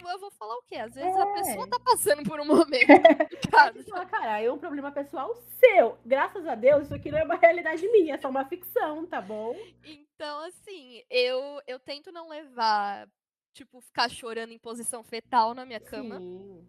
[0.09, 0.75] eu vou falar o quê?
[0.75, 1.21] Às vezes é.
[1.21, 2.87] a pessoa tá passando por um momento.
[3.51, 5.97] cara, fala, cara, é um problema pessoal seu.
[6.05, 9.21] Graças a Deus, isso aqui não é uma realidade minha, é só uma ficção, tá
[9.21, 9.55] bom?
[9.83, 13.07] Então, assim, eu, eu tento não levar,
[13.53, 16.19] tipo, ficar chorando em posição fetal na minha cama.
[16.19, 16.67] Sim.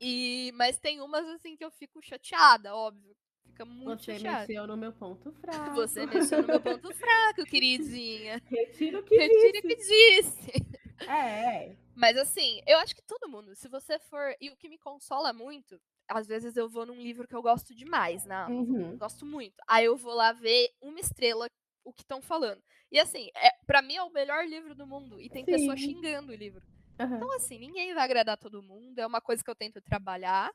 [0.00, 3.14] E, mas tem umas, assim, que eu fico chateada, óbvio.
[3.46, 4.40] Fica muito Você chateada.
[4.40, 5.74] mexeu no meu ponto fraco.
[5.74, 8.42] Você mexeu no meu ponto fraco, queridinha.
[8.50, 9.58] Retiro o que Retiro disse.
[9.58, 10.66] o que disse.
[11.06, 11.76] É, é.
[11.94, 14.34] Mas assim, eu acho que todo mundo, se você for.
[14.40, 17.74] E o que me consola muito, às vezes eu vou num livro que eu gosto
[17.74, 18.46] demais, né?
[18.46, 18.96] Uhum.
[18.98, 19.54] Gosto muito.
[19.68, 21.46] Aí eu vou lá ver uma estrela
[21.84, 22.62] o que estão falando.
[22.90, 25.20] E assim, é, para mim é o melhor livro do mundo.
[25.20, 25.94] E tem pessoas Sim.
[25.94, 26.62] xingando o livro.
[26.98, 27.16] Aham.
[27.16, 28.98] Então, assim, ninguém vai agradar todo mundo.
[28.98, 30.50] É uma coisa que eu tento trabalhar.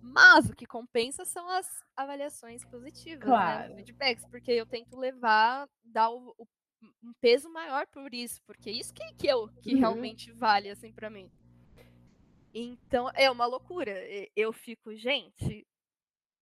[0.00, 3.26] Mas o que compensa são as avaliações positivas, né?
[3.26, 3.70] Claro.
[3.70, 6.46] Os feedbacks, porque eu tento levar, dar o, o-
[7.02, 9.80] um peso maior por isso, porque isso que, que, eu, que Uhum.
[9.80, 11.30] realmente vale, assim, pra mim.
[12.54, 13.92] Então, é uma loucura.
[14.34, 15.66] Eu fico, gente,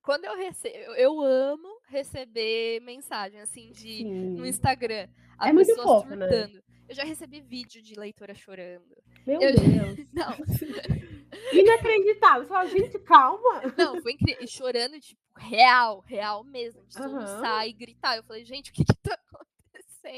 [0.03, 4.49] quando eu recebo, eu- amo receber mensagem, assim, de no Sim.
[4.49, 5.09] Instagram,
[5.39, 6.28] a É muito fofo, né?
[6.28, 6.62] surtando.
[6.87, 8.95] Eu já recebi vídeo de leitora chorando.
[9.26, 10.07] Meu Eu- Deus.
[10.12, 10.37] Não,
[11.53, 12.43] Inacreditável.
[12.43, 13.62] Você fala, gente, calma.
[13.76, 14.43] Não, foi incrível.
[14.45, 16.85] E chorando, tipo, real, real mesmo.
[16.87, 18.16] De soluçar e gritar.
[18.16, 19.16] Eu falei, gente, o que que tá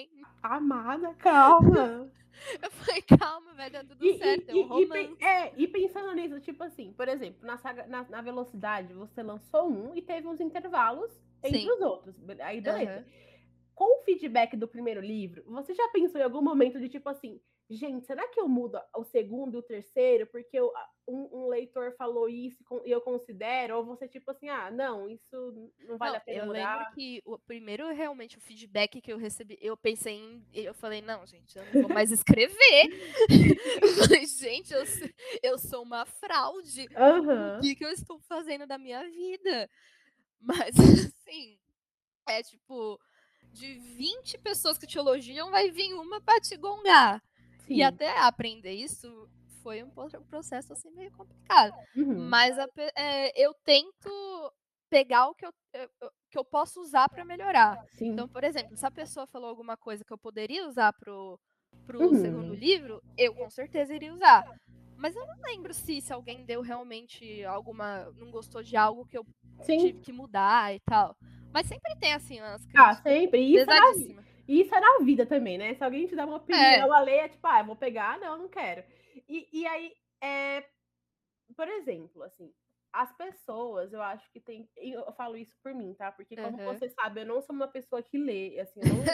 [0.01, 0.26] acontecendo?
[0.42, 2.11] Amada, calma.
[2.62, 4.51] Eu falei, calma, vai dar tudo E, certo.
[4.55, 7.86] e, é um e- e é, e pensando nisso, tipo assim, por exemplo, na, saga,
[7.86, 11.11] na, na velocidade, você lançou um e teve uns intervalos
[11.42, 11.70] entre Sim.
[11.70, 12.14] os outros.
[12.40, 12.99] Aí, beleza.
[12.99, 13.05] Aham.
[13.74, 17.40] Com o feedback do primeiro livro, você já pensou em algum momento de tipo assim,
[17.68, 20.72] gente, será que eu mudo o segundo e o terceiro porque eu-
[21.08, 23.76] um, um leitor falou isso e eu considero?
[23.78, 26.78] Ou você, tipo assim, ah, não, isso não vale Não, a pena eu mudar?
[26.78, 30.44] lembro que o primeiro, realmente, o feedback que eu recebi, eu pensei em.
[30.52, 32.56] Eu falei, não, gente, eu não vou mais escrever.
[33.82, 35.08] eu falei, gente, eu, sou-
[35.42, 36.88] eu sou uma fraude.
[36.96, 37.58] Aham.
[37.58, 39.70] O que, que eu estou fazendo da minha vida?
[40.40, 40.74] Mas,
[41.26, 41.58] assim,
[42.28, 43.00] é tipo,
[43.52, 47.22] de 20 pessoas que te elogiam, vai vir uma pra te gongar.
[47.66, 47.74] Sim.
[47.76, 49.28] E até aprender isso
[49.62, 49.90] foi um
[50.28, 51.72] processo assim meio complicado.
[51.96, 52.28] Uhum.
[52.28, 54.52] Mas a é, eu tento
[54.88, 55.52] pegar o que eu,
[56.30, 57.76] que eu posso usar para melhorar.
[57.98, 58.12] Sim.
[58.12, 61.38] Então, por exemplo, se a pessoa falou alguma coisa que eu poderia usar pro,
[61.84, 62.14] pro Uhum.
[62.14, 64.44] segundo livro, eu com certeza iria usar.
[64.96, 68.10] Mas eu não lembro se, se alguém deu realmente alguma.
[68.12, 69.24] não gostou de algo que eu
[69.62, 69.78] Sim.
[69.80, 71.16] tive que mudar e tal.
[71.52, 73.40] Mas sempre tem, assim, umas Ah, críticas sempre.
[73.40, 74.26] E pesadíssimas.
[74.49, 75.74] E isso é na vida também, né?
[75.74, 78.84] Se alguém te dá uma opinião alheia, tipo, ah, eu vou pegar, não, não quero.
[79.28, 80.64] E, e aí, é,
[81.57, 82.53] por exemplo, assim,
[82.92, 84.68] as pessoas, eu acho que tem.
[84.76, 86.11] Eu falo isso por mim, tá?
[86.11, 86.64] Porque, como Aham.
[86.64, 88.59] você sabe, eu não sou uma pessoa que lê.
[88.59, 89.05] Assim, eu, não,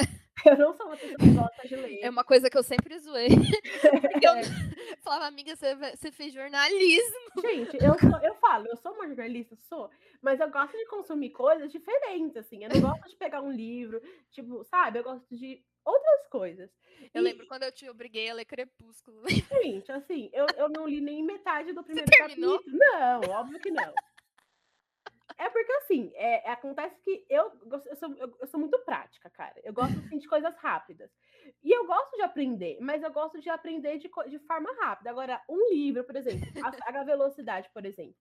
[0.50, 1.98] eu não sou uma pessoa que gosta de ler.
[2.02, 3.28] É uma coisa que eu sempre zoei.
[4.10, 4.32] Porque eu
[5.02, 7.18] falava, amiga, você, fez jornalismo.
[7.40, 9.90] Gente, eu, sou- eu falo, eu sou uma jornalista, sou,
[10.20, 12.64] mas eu gosto de consumir coisas diferentes, assim.
[12.64, 14.98] Eu não gosto de pegar um livro, tipo, sabe?
[14.98, 16.70] Eu gosto de outras coisas.
[17.12, 19.22] Eu E- lembro quando eu te obriguei a ler Crepúsculo.
[19.28, 22.58] Gente, assim, eu, eu não li nem metade do primeiro terminou?
[22.58, 22.78] capítulo.
[22.78, 23.92] Não, óbvio que não.
[25.38, 29.54] É porque, assim, é, acontece que eu, eu, sou, eu, eu sou muito prática, cara.
[29.62, 31.10] Eu gosto assim, de coisas rápidas.
[31.62, 35.10] E eu gosto de aprender, mas eu gosto de aprender de, de forma rápida.
[35.10, 38.16] Agora, um livro, por exemplo, a saga Velocidade, por exemplo,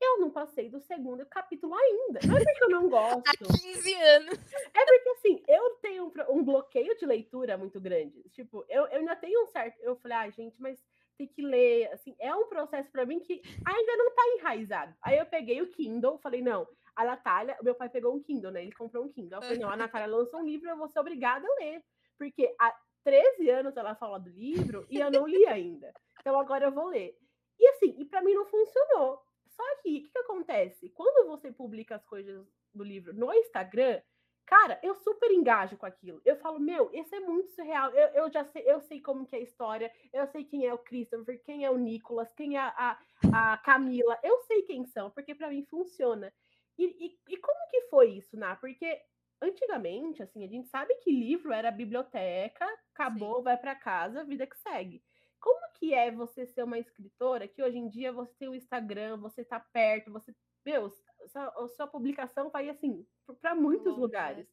[0.00, 2.20] eu não passei do segundo capítulo ainda.
[2.26, 3.60] Não é porque eu não Há gosto.
[3.60, 4.38] 15 anos.
[4.74, 8.22] É porque, assim, eu tenho um, um bloqueio de leitura muito grande.
[8.30, 9.78] Tipo, eu, eu ainda tenho um certo.
[9.80, 10.82] Eu falei, ah, gente, mas
[11.16, 11.90] tem que ler.
[11.92, 14.94] Assim, é um processo pra mim que ainda não tá enraizado.
[15.02, 18.62] Aí eu peguei o Kindle, falei, não, a Natália, meu pai pegou um Kindle, né?
[18.62, 19.38] Ele comprou um Kindle.
[19.38, 21.82] Eu falei, não, a Natália lançou um livro, eu vou ser obrigada a ler.
[22.18, 25.92] Porque há 13 anos ela fala do livro e eu não li ainda.
[26.20, 27.16] Então agora eu vou ler.
[27.58, 29.22] E assim, e pra mim não funcionou.
[29.46, 30.88] Só que, o que, que acontece?
[30.90, 34.00] Quando você publica as coisas do livro no Instagram,
[34.46, 36.20] cara, eu super engajo com aquilo.
[36.24, 37.90] Eu falo, meu, isso é muito surreal.
[37.90, 40.72] Eu, eu já sei, eu sei como que é a história, eu sei quem é
[40.74, 42.98] o Christopher, quem é o Nicholas, quem é a,
[43.32, 46.32] a Camila, eu sei quem são, porque pra mim funciona.
[46.78, 48.56] E, e, e como que foi isso, Ná?
[48.56, 49.00] Porque
[49.40, 54.56] antigamente, assim, a gente sabe que livro era biblioteca, acabou, vai pra casa, vida que
[54.58, 55.02] segue.
[55.40, 59.18] Como que é você ser uma escritora que hoje em dia você tem o Instagram,
[59.18, 60.34] você tá perto, você.
[60.64, 60.90] Meu,
[61.28, 63.06] sua, sua publicação vai assim
[63.40, 64.00] para muitos né?
[64.00, 64.46] lugares.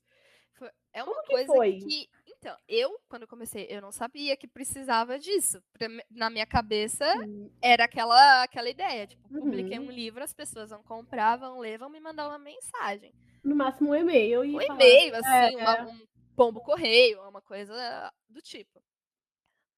[0.58, 1.78] Foi- É uma Como que coisa foi?
[1.80, 2.08] que.
[2.28, 5.62] Então, eu, quando eu comecei, eu não sabia que precisava disso.
[6.10, 7.06] Na minha cabeça,
[7.62, 9.06] era aquela, aquela ideia.
[9.08, 9.86] Tipo, publiquei Uhum.
[9.88, 13.14] um livro, as pessoas vão comprar, vão ler, vão me mandar uma mensagem.
[13.44, 16.06] No máximo um e-mail e Um e-mail, assim, é, uma- um
[16.36, 18.82] pombo correio, uma coisa do tipo.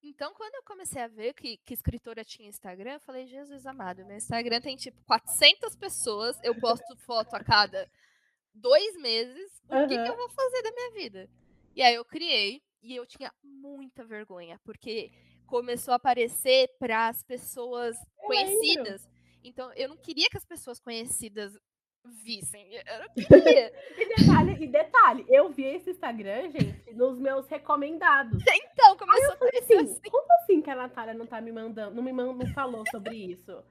[0.04, 4.06] Então, quando eu comecei a ver que, que escritora tinha Instagram, eu falei, Jesus amado,
[4.06, 7.90] meu Instagram tem tipo 400 pessoas, eu posto foto a cada
[8.54, 11.30] dois meses, o que, que eu vou fazer da minha vida?
[11.74, 15.10] E aí eu criei, e eu tinha muita vergonha, porque
[15.48, 18.28] começou a aparecer para as pessoas lembro.
[18.28, 19.10] conhecidas.
[19.42, 21.58] Então, eu não queria que as pessoas conhecidas
[22.06, 22.66] vissem.
[22.70, 22.84] E,
[24.18, 28.44] detalhe, e detalhe, eu vi esse Instagram, gente, nos meus recomendados.
[28.48, 32.04] Então, começou falei assim, assim, como assim que a Natália não tá me mandando, não
[32.04, 33.64] me mandou, não falou sobre isso?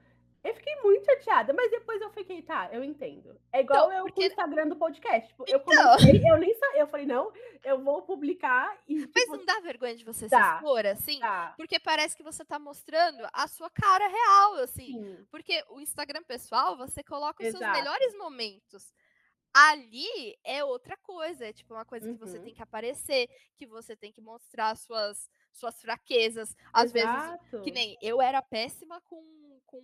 [0.44, 3.40] Eu fiquei muito chateada, mas depois eu fiquei, tá, eu entendo.
[3.52, 4.14] É igual então, eu porque...
[4.14, 5.28] com o Instagram do podcast.
[5.28, 5.96] Tipo, eu então...
[5.96, 7.32] comecei, eu nem sabia, eu falei, não,
[7.62, 9.00] eu vou publicar e.
[9.00, 11.20] Tipo, mas não dá vergonha de você tá, se expor, assim?
[11.20, 11.54] Tá.
[11.56, 14.92] Porque parece que você tá mostrando a sua cara real, assim.
[14.92, 15.26] Sim.
[15.30, 17.64] Porque o Instagram pessoal, você coloca os Exato.
[17.64, 18.92] seus melhores momentos.
[19.54, 22.14] Ali é outra coisa, é tipo uma coisa uhum.
[22.14, 22.44] que você uhum.
[22.44, 26.56] tem que aparecer, que você tem que mostrar suas suas fraquezas.
[26.72, 27.38] Às Exato.
[27.50, 29.82] vezes, que nem eu era péssima com, com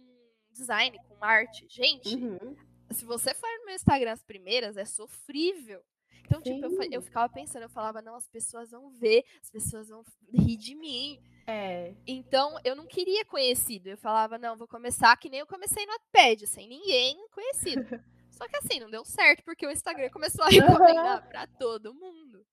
[0.58, 1.66] design, com arte.
[1.68, 2.56] Gente, uhum.
[2.90, 5.82] se você for no meu Instagram as primeiras, é sofrível.
[6.24, 6.60] Então, Sim.
[6.60, 10.04] tipo, eu, eu, ficava pensando, eu falava, não, as pessoas vão ver, as pessoas vão
[10.30, 11.18] rir de mim.
[11.46, 11.94] É.
[12.06, 13.88] Então, eu não queria conhecido.
[13.88, 17.82] Eu falava, não, vou começar que nem eu comecei no Wattpad, sem ninguém conhecido.
[18.30, 22.44] Só que assim, não deu certo, porque o Instagram começou a recomendar pra todo mundo.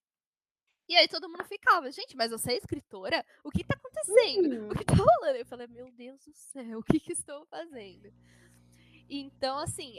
[0.88, 3.26] E aí todo mundo ficava, gente, mas você é escritora?
[3.44, 4.64] O que tá acontecendo?
[4.64, 4.70] Uhum.
[4.70, 5.38] O que tá rolando?
[5.38, 8.14] Eu falei, meu Deus do céu, o que que estou fazendo?
[9.10, 9.98] Então, assim,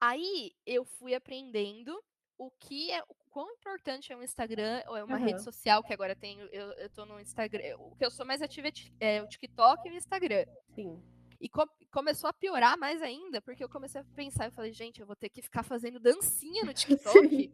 [0.00, 2.00] aí eu fui aprendendo
[2.38, 5.24] o que é, o quão importante é um Instagram, ou é uma uhum.
[5.24, 8.40] rede social, que agora tenho, eu, eu tô no Instagram, o que eu sou mais
[8.40, 8.68] ativa
[8.98, 10.46] é, é o TikTok e o Instagram.
[10.74, 11.02] Sim.
[11.40, 15.00] E co começou a piorar mais ainda, porque eu comecei a pensar, eu falei, gente,
[15.00, 17.52] eu vou ter que ficar fazendo dancinha no TikTok.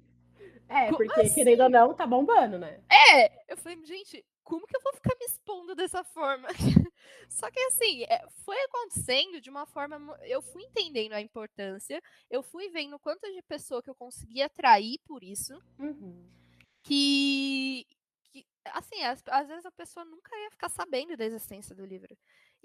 [0.68, 1.34] É, como porque assim?
[1.34, 2.80] querendo ou não, tá bombando, né?
[2.90, 6.48] É, eu falei, gente, como que eu vou ficar me expondo dessa forma?
[7.28, 10.16] Só que assim, é, foi acontecendo de uma forma.
[10.22, 14.98] Eu fui entendendo a importância, eu fui vendo quanto de pessoa que eu conseguia atrair
[15.04, 15.60] por isso.
[15.78, 16.24] Uhum.
[16.82, 17.86] Que,
[18.22, 18.46] que.
[18.66, 22.16] Assim, às, às vezes a pessoa nunca ia ficar sabendo da existência do livro.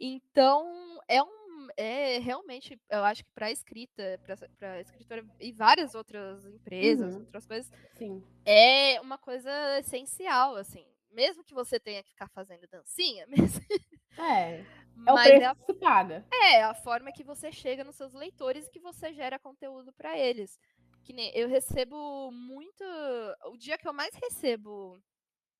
[0.02, 1.41] Então, é um
[1.78, 4.20] é realmente, eu acho que para escrita,
[4.58, 7.22] para escritora e várias outras empresas, uhum.
[7.22, 8.22] outras coisas, Sim.
[8.45, 9.49] é uma coisa
[9.80, 10.86] essencial, assim.
[11.12, 13.62] Mesmo que você tenha que ficar fazendo dancinha, mesmo...
[14.18, 14.66] É.
[15.06, 16.26] É o preço é a, que paga.
[16.32, 20.18] É, a forma que você chega nos seus leitores e que você gera conteúdo para
[20.18, 20.60] eles.
[21.04, 22.84] Que nem eu recebo muito.
[23.45, 25.02] O dia que eu mais recebo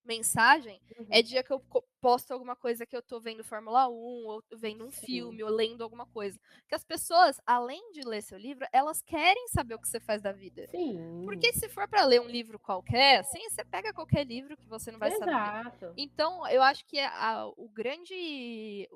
[0.04, 1.08] mensagem é uhum.
[1.10, 1.60] é dia que eu
[1.99, 5.06] posto alguma coisa que eu tô vendo Fórmula 1, ou vendo um Sim.
[5.06, 6.39] filme, ou lendo alguma coisa.
[6.68, 10.22] Que as pessoas, além de ler seu livro, elas querem saber o que você faz
[10.22, 10.68] da vida.
[10.68, 11.24] Sim.
[11.26, 14.91] Porque se for para ler um livro qualquer, assim, você pega qualquer livro que você
[14.91, 15.80] não vai Exato.
[15.80, 15.93] saber.
[15.97, 18.89] Então, eu acho que a, o grande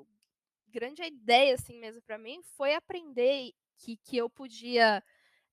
[0.68, 5.02] grande ideia assim mesmo para mim foi aprender que, que eu podia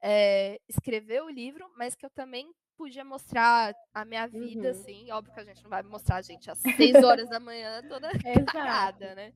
[0.01, 2.51] é, escrever o livro, mas que eu também
[2.83, 4.71] podia mostrar a minha vida, uhum.
[4.71, 5.09] assim.
[5.11, 8.09] Óbvio que a gente não vai mostrar a gente às 6 horas da manhã toda
[8.51, 9.33] cagada, né?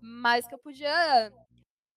[0.00, 1.30] Mas que eu podia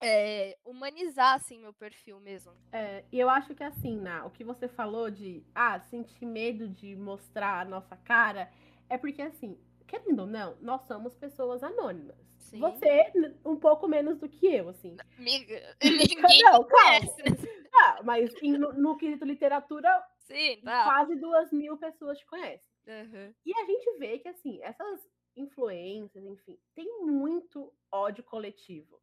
[0.02, 2.52] é, humanizar, assim, meu perfil mesmo.
[2.74, 6.68] É, e eu acho que, assim, na, o que você falou de, ah, sentir medo
[6.68, 8.52] de mostrar a nossa cara,
[8.90, 9.58] é porque, assim,
[9.88, 12.18] querendo ou não, nós somos pessoas anônimas.
[12.40, 12.60] Sim.
[12.60, 13.14] Você,
[13.46, 14.98] um pouco menos do que eu, assim.
[15.18, 17.24] Amiga, ninguém não, conhece.
[17.74, 19.90] Ah, mas no, no quesito literatura,
[20.24, 20.84] Sim, tá.
[20.84, 22.72] quase duas mil pessoas te conhecem.
[22.88, 23.34] Uhum.
[23.46, 29.02] E a gente vê que, assim, essas influências, enfim, tem muito ódio coletivo.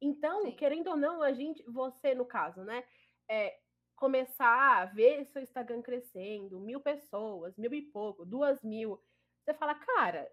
[0.00, 0.52] Então, Sim.
[0.52, 2.84] querendo ou não, a gente, você no caso, né,
[3.28, 3.58] é,
[3.94, 9.00] começar a ver seu Instagram crescendo, mil pessoas, mil e pouco, duas mil,
[9.42, 10.30] você fala, cara,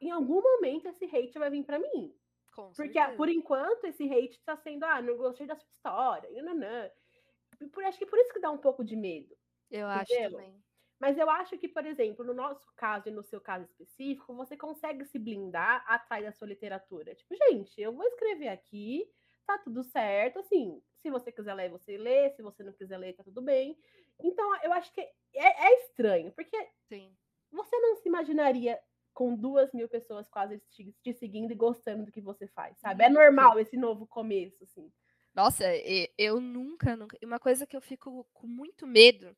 [0.00, 2.14] em algum momento esse hate vai vir para mim.
[2.54, 3.16] Com Porque, certeza.
[3.16, 6.90] por enquanto, esse hate tá sendo, ah, não gostei da sua história, nananã.
[7.72, 9.34] Por, acho que por isso que dá um pouco de medo.
[9.70, 10.62] Eu acho também.
[10.98, 14.56] Mas eu acho que, por exemplo, no nosso caso e no seu caso específico, você
[14.56, 17.14] consegue se blindar atrás da sua literatura.
[17.14, 19.06] Tipo, gente, eu vou escrever aqui,
[19.46, 23.12] tá tudo certo, assim, se você quiser ler, você lê, se você não quiser ler,
[23.12, 23.78] tá tudo bem.
[24.18, 26.56] Então, eu acho que é, é estranho, porque
[26.88, 27.14] Sim.
[27.52, 28.80] você não se imaginaria
[29.12, 33.04] com duas mil pessoas quase te, te seguindo e gostando do que você faz, sabe?
[33.04, 34.90] É normal esse novo começo, assim.
[35.34, 35.64] Nossa,
[36.16, 37.18] eu nunca, nunca.
[37.22, 39.36] Uma coisa que eu fico com muito medo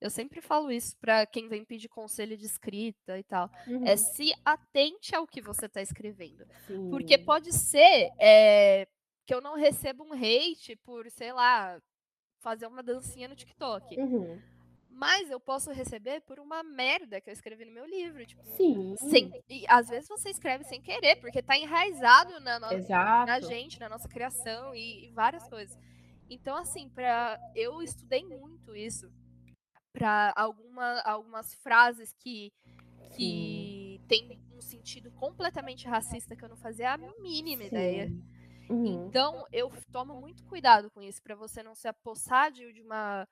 [0.00, 3.50] eu sempre falo isso para quem vem pedir conselho de escrita e tal.
[3.66, 3.86] É uhum.
[3.86, 6.46] É se atente ao que você está escrevendo.
[6.66, 6.88] Sim.
[6.90, 8.88] Porque pode ser é,
[9.26, 11.80] que eu não receba um hate por, sei lá,
[12.40, 13.98] fazer uma dancinha no TikTok.
[14.00, 14.40] Uhum.
[14.88, 18.24] Mas eu posso receber por uma merda que eu escrevi no meu livro.
[18.24, 18.96] Tipo, Sim.
[18.96, 23.88] Sem, e às vezes você escreve sem querer, porque está enraizado na, na gente, na
[23.88, 25.78] nossa criação e, e várias coisas.
[26.28, 29.10] Então, assim, para eu estudei muito isso
[29.92, 32.52] para alguma, algumas frases que,
[33.16, 37.68] que tem um sentido completamente racista que eu não fazia a mínima Sim.
[37.68, 38.12] ideia.
[38.68, 39.06] Uhum.
[39.08, 43.26] Então, eu tomo muito cuidado com isso, para você não se apossar de, de uma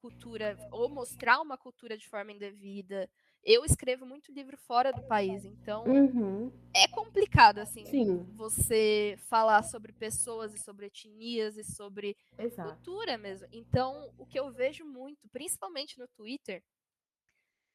[0.00, 3.08] cultura, ou mostrar uma cultura de forma indevida.
[3.44, 6.52] Eu escrevo muito livro fora do país, então uhum.
[6.72, 8.22] é complicado, assim, Sim.
[8.34, 12.76] você falar sobre pessoas e sobre etnias e sobre Exato.
[12.76, 13.48] cultura mesmo.
[13.50, 16.62] Então, o que eu vejo muito, principalmente no Twitter,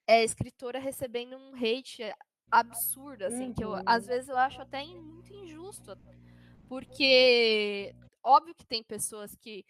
[0.07, 2.01] é escritora recebendo um hate
[2.49, 3.53] absurdo, assim, uhum.
[3.53, 4.09] que eu, às uhum.
[4.09, 5.97] vezes eu acho até muito injusto.
[6.69, 7.93] Porque,
[8.23, 9.65] óbvio que tem pessoas que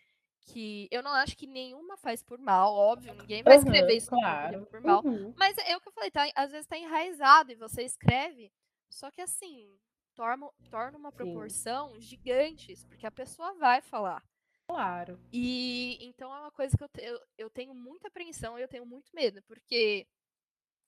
[0.47, 4.09] que eu não acho que nenhuma faz por mal, óbvio, ninguém vai escrever uhum, isso
[4.09, 4.65] claro.
[4.65, 5.01] por mal.
[5.05, 5.33] Uhum.
[5.37, 8.51] Mas é o que eu falei, tá, às vezes tá enraizado e você escreve,
[8.89, 9.77] só que assim,
[10.15, 12.01] torna, torna uma proporção Sim.
[12.01, 14.23] gigante porque a pessoa vai falar.
[14.69, 15.19] Claro.
[15.31, 18.85] E então é uma coisa que eu, eu, eu tenho muita apreensão e eu tenho
[18.85, 20.07] muito medo, porque,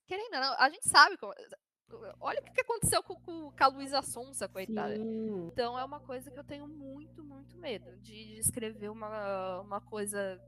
[0.07, 1.33] querendo ou não, a gente sabe como,
[2.19, 4.95] Olha o que aconteceu com, com, com a Luísa Sonsa, coitada.
[4.95, 5.47] Sim.
[5.51, 9.81] Então é uma coisa que eu tenho muito, muito medo de, de escrever uma, uma
[9.81, 10.41] coisa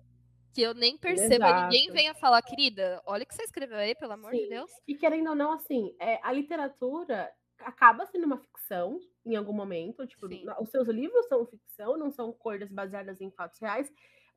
[0.54, 3.96] que eu nem percebo e ninguém venha falar, querida, olha o que você escreveu aí,
[3.96, 4.38] pelo amor Sim.
[4.40, 4.72] de Deus.
[4.88, 10.06] E querendo ou não, assim, é, a literatura acaba sendo uma ficção em algum momento.
[10.06, 10.46] Tipo, Sim.
[10.60, 13.92] os seus livros são ficção, não são coisas baseadas em fatos reais.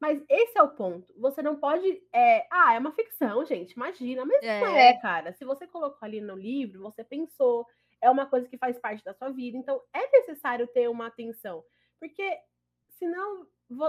[0.05, 1.11] Mas esse é o ponto.
[1.17, 2.03] Você não pode.
[2.13, 3.73] É, ah, é uma ficção, gente.
[3.73, 4.23] Imagina.
[4.27, 4.61] Mas é.
[4.61, 5.33] não é, cara.
[5.33, 7.67] Se você colocou ali no livro, você pensou,
[8.03, 9.57] é uma coisa que faz parte da sua vida.
[9.57, 11.65] Então, é necessário ter uma atenção.
[11.99, 12.39] Porque
[12.99, 13.47] senão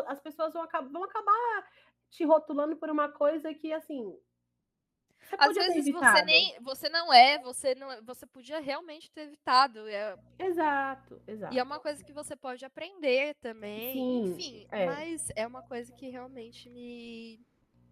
[0.07, 1.67] as pessoas vão acabar, vão acabar
[2.09, 4.17] te rotulando por uma coisa que, assim.
[5.37, 9.87] Às vezes você nem você não é, você não você podia realmente ter evitado.
[9.87, 10.17] É...
[10.39, 11.53] Exato, exato.
[11.53, 13.93] E é uma coisa que você pode aprender também.
[13.93, 14.85] Sim, Enfim, é.
[14.85, 17.39] mas é uma coisa que realmente me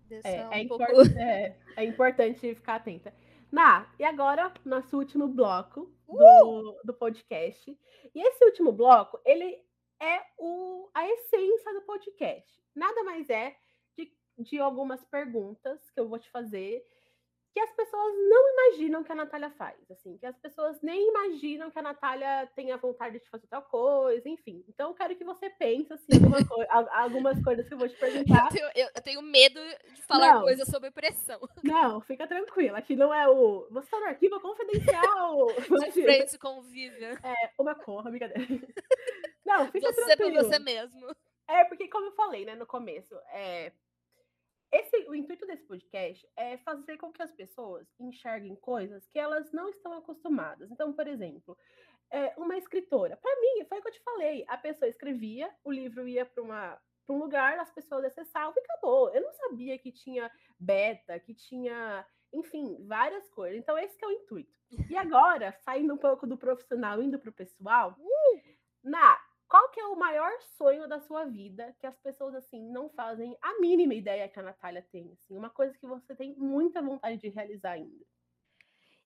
[0.08, 0.84] deixa é, um é pouco.
[0.84, 3.14] Import é, é, importante ficar atenta.
[3.52, 6.18] Na, e agora, nosso último bloco uh!
[6.18, 7.78] do, do podcast.
[8.16, 9.60] E esse último bloco, ele
[10.00, 12.62] é o, a essência do podcast.
[12.76, 13.56] Nada mais é
[13.96, 16.84] de, de algumas perguntas que eu vou te fazer
[17.54, 21.70] que as pessoas não imaginam que a Natália faz, assim, que as pessoas nem imaginam
[21.70, 24.66] que a Natália tenha vontade de fazer tal coisa, enfim.
[24.68, 26.08] Então eu quero que você pense assim,
[26.50, 26.56] co
[26.92, 28.46] algumas coisas que eu vou te perguntar.
[28.46, 29.60] Eu tenho, eu tenho medo
[29.94, 31.40] de falar coisas sobre pressão.
[31.64, 33.68] Não, fica tranquila, aqui não é o.
[33.70, 35.48] Você tá no arquivo confidencial.
[35.94, 37.20] De frente convívia.
[37.24, 38.48] É, uma corra, brincadeira.
[39.46, 40.36] Não, fica você tranquilo.
[40.36, 41.16] Você por você mesmo.
[41.48, 43.72] É, porque como eu falei, né, no começo, é,
[44.74, 49.52] esse, o intuito desse podcast é fazer com que as pessoas enxerguem coisas que elas
[49.52, 50.72] não estão acostumadas.
[50.72, 51.56] Então, por exemplo,
[52.10, 53.16] é, uma escritora.
[53.16, 54.44] Para mim, foi o que eu te falei.
[54.48, 59.14] A pessoa escrevia, o livro ia para um lugar, as pessoas acessavam e acabou.
[59.14, 62.04] Eu não sabia que tinha beta, que tinha,
[62.34, 63.60] enfim, várias coisas.
[63.60, 64.58] Então, esse é o intuito.
[64.90, 68.54] E agora, saindo um pouco do profissional, indo para o pessoal, uh!
[68.84, 69.18] na
[69.54, 73.38] qual que é o maior sonho da sua vida que as pessoas assim não fazem
[73.40, 75.12] a mínima ideia que a Natália tem?
[75.14, 78.04] Assim, uma coisa que você tem muita vontade de realizar ainda.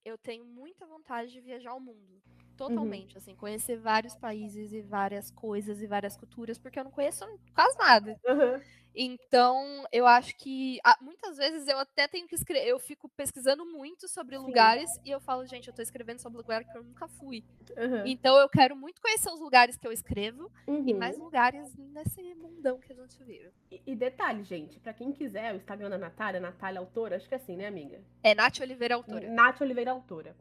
[0.06, 2.24] Eu tenho muita vontade de viajar ao mundo.
[2.58, 3.20] Totalmente, uhum.
[3.20, 7.78] assim, conhecer vários países e várias coisas e várias culturas, porque eu não conheço quase
[7.78, 8.20] nada.
[8.26, 8.60] Uhum.
[9.00, 13.64] Então, eu acho que ah, muitas vezes eu até tenho que escrever, eu fico pesquisando
[13.64, 14.44] muito sobre Sim.
[14.44, 17.44] lugares e eu falo, gente, eu tô escrevendo sobre lugar que eu nunca fui.
[17.78, 18.08] Uhum.
[18.08, 20.84] Então, eu quero muito conhecer os lugares que eu escrevo uhum.
[20.88, 23.52] e mais lugares nesse mundão que a gente vive.
[23.70, 27.36] E, e detalhe, gente, para quem quiser, o Instagram da Natália, Natália Autora, acho que
[27.36, 28.02] é assim, né, amiga?
[28.24, 29.30] É Nath Oliveira Autora.
[29.30, 30.36] Nath Oliveira Autora.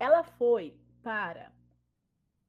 [0.00, 1.52] Ela foi para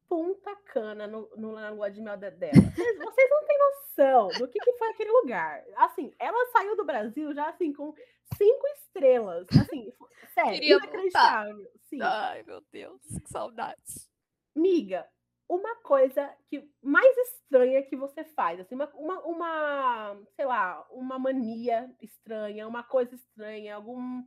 [0.08, 2.32] Punta Cana no, no, na lua de mel dela.
[2.76, 5.64] Vocês, vocês não têm noção do que, que, foi aquele lugar.
[5.78, 7.94] Assim, ela saiu do Brasil já assim com
[8.38, 9.48] cinco estrelas.
[9.60, 9.92] Assim,
[10.34, 11.72] sério, Queria inacreditável.
[11.90, 12.02] Sim.
[12.02, 14.08] Ai, meu Deus, que saudades.
[14.56, 15.08] Miga,
[15.50, 21.18] uma coisa que mais estranha que você faz, assim, uma, uma, uma, sei lá, uma
[21.18, 24.24] mania estranha, uma coisa estranha, algum,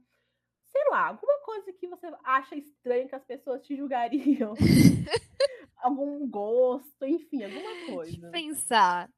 [0.76, 4.52] sei lá, alguma coisa que você acha estranha que as pessoas te julgariam.
[5.78, 8.12] algum gosto, enfim, alguma coisa.
[8.12, 9.08] De pensar.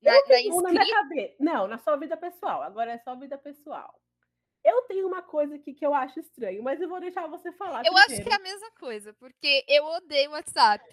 [0.00, 1.34] Na, eu tenho na, na minha cabeça.
[1.40, 2.62] Não, na sua vida pessoal.
[2.62, 4.00] Agora é só vida pessoal.
[4.64, 7.84] Eu tenho uma coisa aqui que eu acho estranho, mas eu vou deixar você falar.
[7.84, 8.12] Eu primeiro.
[8.12, 10.84] acho que é a mesma coisa, porque eu odeio WhatsApp.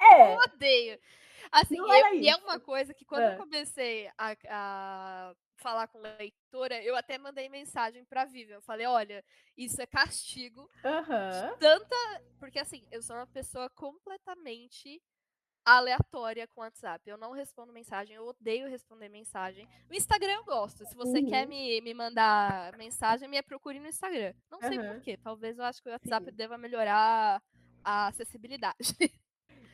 [0.00, 0.34] É.
[0.34, 0.98] Eu odeio.
[1.50, 3.32] Assim, eu, e é uma coisa que quando é.
[3.32, 8.56] eu comecei a, a, falar com leitora, eu até mandei mensagem pra Vivian.
[8.56, 9.24] Eu falei, olha,
[9.56, 10.70] isso é castigo.
[10.84, 11.56] Uhum.
[11.58, 11.96] Tanta.
[12.38, 15.02] Porque assim, eu sou uma pessoa completamente
[15.64, 17.08] aleatória com WhatsApp.
[17.08, 19.68] Eu não respondo mensagem, eu odeio responder mensagem.
[19.88, 20.86] No Instagram eu gosto.
[20.86, 21.28] Se você uhum.
[21.28, 24.32] quer me, me mandar mensagem, me procure no Instagram.
[24.50, 24.94] Não sei uhum.
[24.94, 25.16] porquê.
[25.18, 26.36] Talvez eu acho que o WhatsApp Sim.
[26.36, 27.42] deva melhorar
[27.84, 28.78] a acessibilidade.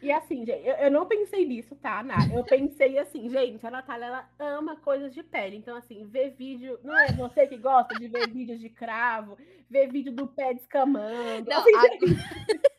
[0.05, 2.17] E assim, gente, eu, eu não pensei nisso, tá, Ná?
[2.33, 5.57] Eu pensei assim, gente, a Natália, ela ama coisas de pele.
[5.57, 6.79] Então, assim, ver vídeo.
[6.85, 9.39] Não é você que gosta de ver vídeos de cravo,
[9.71, 11.49] ver vídeo do pé descamando.
[11.49, 11.99] Não, assim, agora...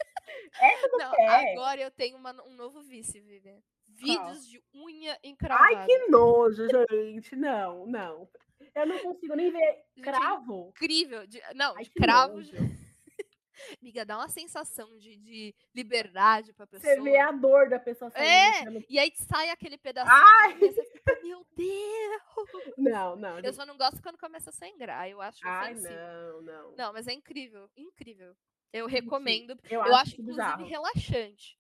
[0.62, 1.52] Essa do Não, pé.
[1.54, 3.58] agora eu tenho uma- um novo vício, Vivian.
[3.88, 5.78] Vídeos de unha encravada.
[5.80, 7.36] Ai, que nojo, gente.
[7.36, 8.28] Não, não.
[8.76, 10.70] Eu não consigo nem ver Gente, cravo.
[10.70, 11.22] Incrível.
[11.56, 12.36] Não, Ai, cravo.
[12.36, 12.52] nojo.
[13.82, 16.94] Miga, dá uma sensação de, de liberdade pra pessoa.
[16.94, 18.26] Você vê a dor da pessoa saindo.
[18.28, 20.58] É, pelo- e aí sai aquele pedacinho Ai!
[20.60, 22.74] você fica, meu Deus!
[22.78, 23.38] Não, não.
[23.38, 23.56] Eu gente.
[23.56, 25.94] só não gosto quando começa a sangrar, eu acho Ai, ofensivo.
[25.94, 26.72] não, não.
[26.76, 28.36] Não, mas é incrível, incrível.
[28.74, 29.58] Eu recomendo.
[29.70, 30.66] Eu, Eu acho, isso inclusive, bizarro.
[30.66, 31.58] relaxante.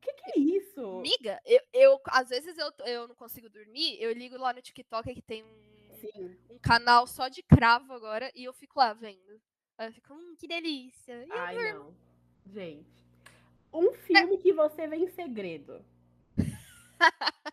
[0.00, 1.00] Que que é isso?
[1.00, 5.14] Miga, eu, eu às vezes eu, eu não consigo dormir, eu ligo lá no TikTok
[5.14, 6.36] que tem um, Sim.
[6.50, 9.40] um canal só de cravo agora e eu fico lá vendo.
[9.78, 11.24] Aí eu fico, hum, que delícia.
[11.26, 11.94] E Ai, não.
[12.46, 13.02] Gente.
[13.72, 15.84] Um filme que você vê em segredo.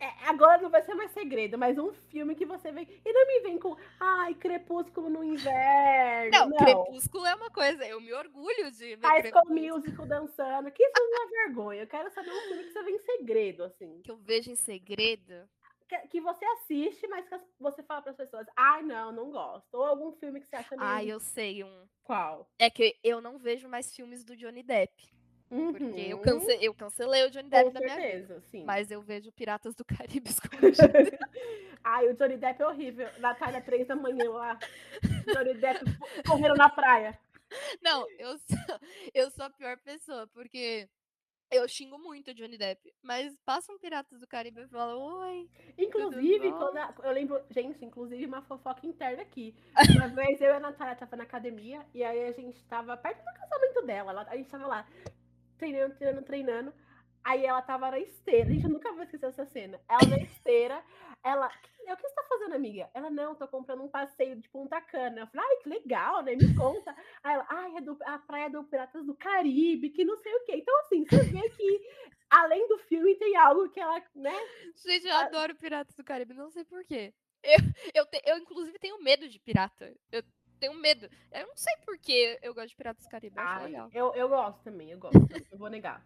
[0.00, 2.86] É, agora não vai ser mais segredo, mas um filme que você vê.
[3.04, 3.76] E não me vem com.
[3.98, 6.30] Ai, crepúsculo no inverno.
[6.30, 9.54] Não, Não, Crepúsculo é uma coisa, eu me orgulho de School Crepúsculo.
[9.54, 10.70] Musical dançando.
[10.70, 11.82] Que isso é vergonha.
[11.82, 14.00] Eu quero saber um filme que você vê em segredo, assim.
[14.04, 15.48] Que eu vejo em segredo.
[15.88, 18.46] Que, que você assiste, mas que você fala para as pessoas.
[18.54, 19.72] Ai, não, não gosto.
[19.74, 20.88] Ou algum filme que você acha meio.
[20.90, 21.86] Ah, eu sei um.
[22.04, 22.48] Qual?
[22.58, 24.92] É que eu não vejo mais filmes do Johnny Depp.
[25.48, 26.58] Porque eu, Uhum, cance...
[26.60, 28.08] eu cancelei o Johnny Depp Com da minha vida.
[28.08, 28.64] certeza, sim.
[28.64, 30.76] Mas eu vejo Piratas do Caribe escondido.
[31.82, 33.08] Ai, o Johnny Depp é horrível.
[33.18, 34.58] Natália, três da manhã lá.
[35.32, 35.80] Johnny Depp
[36.26, 37.18] correndo na praia.
[37.80, 38.80] Não, eu sou,
[39.14, 40.86] eu sou a pior pessoa, porque
[41.50, 42.94] eu xingo muito o Johnny Depp.
[43.02, 45.48] Mas passa um Piratas do Caribe e fala, oi.
[45.76, 49.54] Inclusive, quando a- eu lembro, gente, inclusive uma fofoca interna aqui.
[50.06, 53.18] Uma vez eu e a Natália tava na academia e aí a gente tava perto
[53.24, 54.10] do casamento dela.
[54.12, 54.86] ela- a gente tava lá
[55.56, 56.72] treinando, treinando, treinando.
[57.28, 58.48] Aí ela tava na esteira.
[58.50, 59.78] Gente, eu nunca vou esquecer essa cena.
[59.86, 60.82] Ela na esteira,
[61.22, 61.50] ela.
[61.86, 62.88] "É, O que você tá fazendo, amiga?
[62.94, 65.20] Ela, não, tô comprando um passeio de Punta Cana.
[65.20, 66.34] Eu falei, ai, que legal, né?
[66.36, 66.94] Me conta.
[67.22, 70.44] Aí ela, ai, é do, a praia do Piratas do Caribe, que não sei o
[70.46, 70.56] quê.
[70.56, 71.88] Então, assim, você vê que
[72.30, 74.34] além do filme tem algo que ela, né?
[74.76, 77.12] Gente, eu adoro Piratas do Caribe, não sei porquê.
[77.42, 77.58] Eu,
[77.94, 79.94] eu, te- eu, inclusive, tenho medo de pirata.
[80.10, 80.22] Eu
[80.58, 81.08] tenho medo.
[81.30, 84.28] Eu não sei por que eu gosto de Piratas do Caribe, eu Ai, eu, eu
[84.30, 85.18] gosto também, eu gosto,
[85.52, 86.02] não vou negar.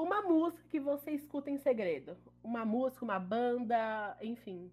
[0.00, 2.16] Uma música que você escuta em segredo.
[2.42, 4.70] Uma música, uma banda, enfim.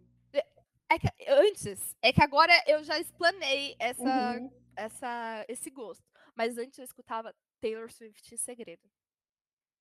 [0.88, 4.04] É que, antes, é que agora eu já explanei essa,
[4.38, 4.52] Uhum.
[4.76, 6.04] essa, esse gosto.
[6.36, 8.88] Mas antes eu escutava Taylor Swift em segredo.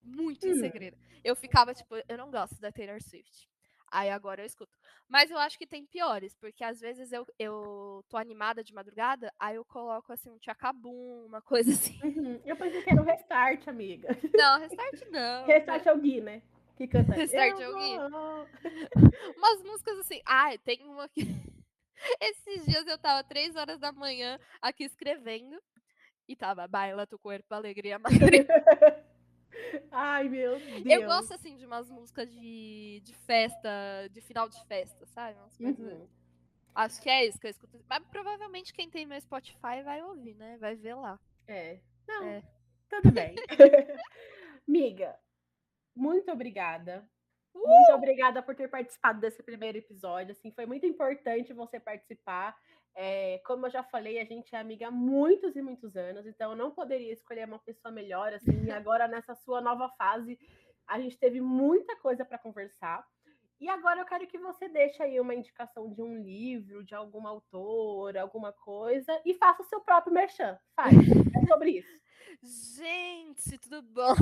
[0.02, 0.60] Muito em Hum.
[0.60, 0.96] segredo.
[1.22, 3.50] Eu ficava tipo, eu não gosto da Taylor Swift.
[3.94, 4.76] Aí agora eu escuto.
[5.08, 9.32] Mas eu acho que tem piores, porque às vezes eu, eu tô animada de madrugada,
[9.38, 12.00] aí eu coloco assim um tchacabum, uma coisa assim.
[12.02, 12.40] Uhum.
[12.44, 14.08] Eu pensei que era o Restart, amiga.
[14.34, 15.46] Não, restart não.
[15.46, 16.42] Restart é o Gui, né?
[16.76, 17.12] Que canta.
[17.14, 17.96] Restart é o Gui.
[19.36, 20.20] Umas músicas assim.
[20.26, 21.22] Ah, tem uma que.
[22.20, 25.56] Esses dias eu tava três horas da manhã aqui escrevendo.
[26.26, 28.44] E tava, baila tu corpo, alegria, madre.
[29.90, 30.86] Ai, meu Deus.
[30.86, 33.68] Eu gosto, assim, de umas músicas de, de festa,
[34.10, 35.38] de final de festa, sabe?
[35.60, 36.06] Uhum.
[36.74, 37.78] Acho que é isso que eu escuto.
[37.88, 40.56] Mas provavelmente quem tem meu Spotify vai ouvir, né?
[40.58, 41.18] Vai ver lá.
[41.46, 41.78] É.
[42.06, 42.42] Não, É.
[42.88, 43.36] tudo bem.
[44.66, 45.16] Miga,
[45.94, 47.08] muito obrigada.
[47.54, 50.32] Muito obrigada por ter participado desse primeiro episódio.
[50.32, 52.58] Assim, foi muito importante você participar.
[52.96, 56.52] É, como eu já falei, a gente é amiga há muitos e muitos anos, então
[56.52, 58.32] eu não poderia escolher uma pessoa melhor.
[58.32, 60.38] Assim, agora nessa sua nova fase,
[60.86, 63.04] a gente teve muita coisa para conversar.
[63.60, 67.30] E agora eu quero que você deixe aí uma indicação de um livro, de alguma
[67.30, 70.58] autora, alguma coisa, e faça o seu próprio merchan.
[70.76, 70.94] Faz.
[70.94, 72.00] É sobre isso.
[72.42, 74.14] Gente, tudo bom?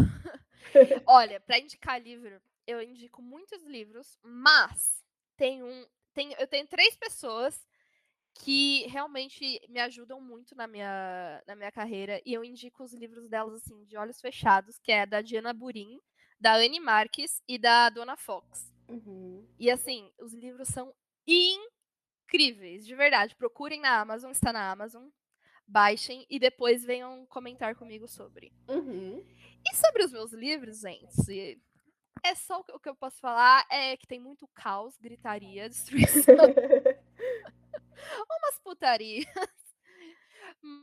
[1.06, 5.02] Olha, pra indicar livro, eu indico muitos livros, mas
[5.36, 7.66] tem um, tem, eu tenho três pessoas
[8.34, 13.28] que realmente me ajudam muito na minha, na minha carreira e eu indico os livros
[13.28, 16.00] delas assim de olhos fechados, que é da Diana Burim,
[16.40, 18.72] da Anne Marques e da Dona Fox.
[18.88, 19.46] Uhum.
[19.58, 20.92] E assim, os livros são
[22.26, 23.36] incríveis, de verdade.
[23.36, 25.08] Procurem na Amazon, está na Amazon.
[25.66, 28.52] Baixem e depois venham comentar comigo sobre.
[28.68, 29.24] Uhum.
[29.64, 31.60] E sobre os meus livros, gente,
[32.24, 35.68] é só o que- o que eu posso falar é que tem muito caos, gritaria,
[36.36, 36.36] destruição,
[38.18, 39.26] umas putarias.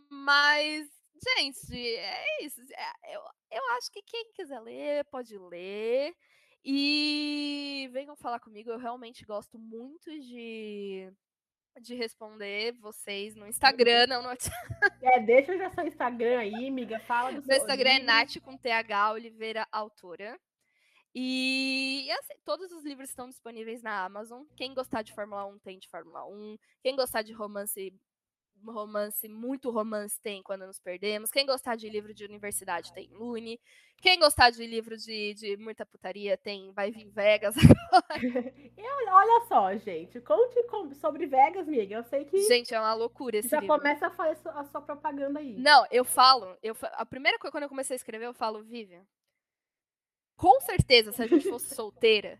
[0.09, 0.89] Mas,
[1.37, 2.61] gente, é isso.
[2.61, 3.21] É, Eu,
[3.51, 6.13] eu acho que quem quiser ler, pode ler.
[6.63, 8.69] E venham falar comigo.
[8.69, 11.11] Eu realmente gosto muito de,
[11.81, 14.55] de responder vocês no Instagram, não no WhatsApp.
[15.01, 16.99] É, deixa já seu Instagram aí, amiga.
[16.99, 18.07] Fala do Meu Instagram é livro.
[18.07, 20.39] Nath com TH Oliveira Autora.
[21.15, 24.43] E, assim, todos os livros estão disponíveis na Amazon.
[24.55, 26.57] Quem gostar de Fórmula 1 tem de Fórmula 1.
[26.81, 27.93] Quem gostar de romance,
[28.65, 31.31] romance, muito romance tem Quando Nos Perdemos.
[31.31, 33.59] Quem gostar de livro de universidade tem Lune.
[34.01, 37.55] Quem gostar de livro de, de muita putaria tem Vai Vir Vegas.
[38.77, 40.21] E olha, olha só, gente.
[40.21, 41.95] Conte com- sobre Vegas, amiga.
[41.95, 43.75] Eu sei que Gente, é uma loucura esse já livro.
[43.77, 45.57] começa a fazer a sua propaganda aí.
[45.57, 49.03] Não, eu falo, eu, a primeira coisa quando eu comecei a escrever, eu falo, Vivian,
[50.39, 52.39] com certeza, se a gente fosse solteira,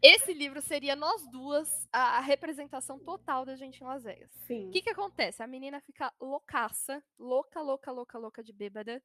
[0.00, 4.30] esse livro seria nós duas a, a representação total da gente em Las Vegas.
[4.46, 4.68] Sim.
[4.68, 5.42] O que que acontece?
[5.42, 9.02] A menina fica loucaça, louca, louca, louca, louca de bêbada,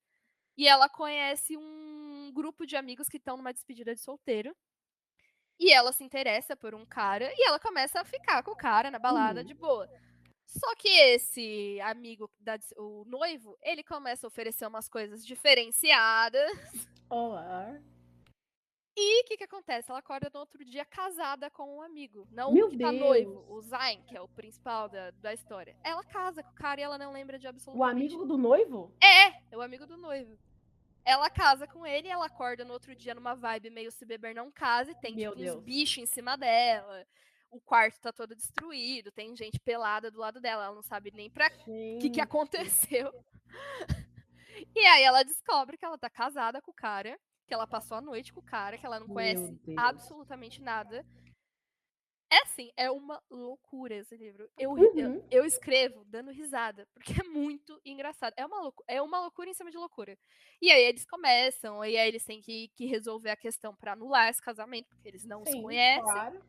[0.56, 4.56] e ela conhece um grupo de amigos que estão numa despedida de solteiro.
[5.60, 8.92] E ela se interessa por um cara e ela começa a ficar com o cara
[8.92, 9.46] na balada Uhum.
[9.46, 9.90] de boa.
[10.46, 16.52] Só que esse amigo, da o noivo, ele começa a oferecer umas coisas diferenciadas.
[17.10, 17.76] Olá.
[19.00, 19.92] E o que, que acontece?
[19.92, 22.28] Ela acorda no outro dia casada com um amigo.
[22.32, 23.00] Não Meu o que tá Deus.
[23.00, 25.78] noivo, o Zayn, que é o principal da, da história.
[25.84, 28.92] Ela casa com o cara e ela não lembra de O absolutamente amigo do noivo?
[29.00, 30.36] É, é o amigo do noivo.
[31.06, 34.52] Ela casa com ele, ela acorda no outro dia numa vibe meio se beber não
[34.52, 35.58] case, tem Meu tipo Deus.
[35.58, 37.06] uns bichos em cima dela.
[37.52, 41.30] O quarto tá todo destruído, tem gente pelada do lado dela, ela não sabe nem
[41.30, 43.14] pra o que, que aconteceu.
[44.76, 48.02] E aí ela descobre que ela tá casada com o cara, que ela passou a
[48.02, 51.06] noite com o cara, que ela não conhece absolutamente nada.
[52.30, 54.50] É assim, é uma loucura esse livro.
[54.60, 55.28] Eu, ri- eu, Uhum.
[55.32, 58.34] eu escrevo dando risada, porque é muito engraçado.
[58.36, 60.18] É uma, loucu- é uma loucura em cima de loucura.
[60.62, 64.28] E aí eles começam, e aí eles têm que, que resolver a questão pra anular
[64.30, 66.04] esse casamento, porque eles não se Sim, conhecem.
[66.04, 66.44] claro.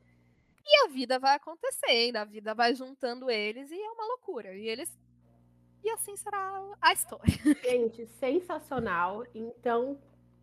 [0.67, 4.55] E a vida vai acontecendo, a vida vai juntando eles, e é uma loucura.
[4.57, 4.99] E eles.
[5.85, 7.33] E assim será a história.
[7.63, 9.25] Gente, sensacional.
[9.33, 9.97] Então,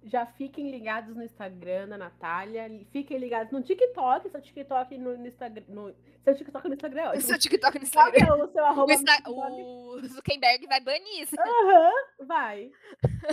[0.05, 2.69] já fiquem ligados no Instagram da Natália.
[2.91, 4.29] Fiquem ligados no TikTok.
[4.29, 5.65] Seu TikTok no, no Instagram.
[5.67, 7.21] No, seu TikTok no Instagram é O ótimo.
[7.23, 8.27] seu TikTok no Qual Instagram.
[8.27, 11.35] é o seu O, arroba no Insta- o Zuckerberg vai banir isso.
[11.39, 11.91] Aham,
[12.27, 12.71] vai.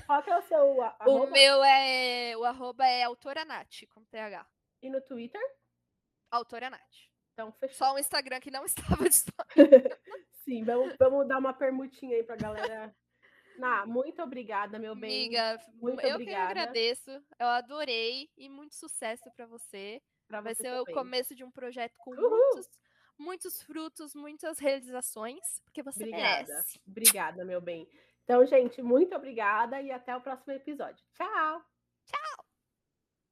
[0.06, 1.26] Qual é o seu a- O arroba?
[1.30, 2.36] meu é.
[2.36, 4.46] O arroba é com TH.
[4.82, 5.40] E no Twitter?
[6.30, 6.80] Autora Nath.
[7.34, 7.76] Então, fechou.
[7.76, 9.98] Só o Instagram que não estava disponível.
[10.44, 12.94] Sim, vamos, vamos dar uma permutinha aí pra galera.
[13.62, 15.26] Ná, muito obrigada, meu bem.
[15.38, 16.50] Amiga, muito eu que obrigada.
[16.50, 17.10] agradeço.
[17.38, 20.02] Eu adorei e muito sucesso pra você.
[20.26, 20.94] Pra Vai você ser o também.
[20.94, 22.30] começo de um projeto com Uhul.
[22.30, 22.68] muitos,
[23.18, 26.48] muitos frutos, muitas realizações, porque você Obrigada.
[26.48, 26.80] merece.
[26.86, 27.88] Obrigada, meu bem.
[28.24, 31.04] Então, gente, muito obrigada e até o próximo episódio.
[31.14, 31.71] Tchau!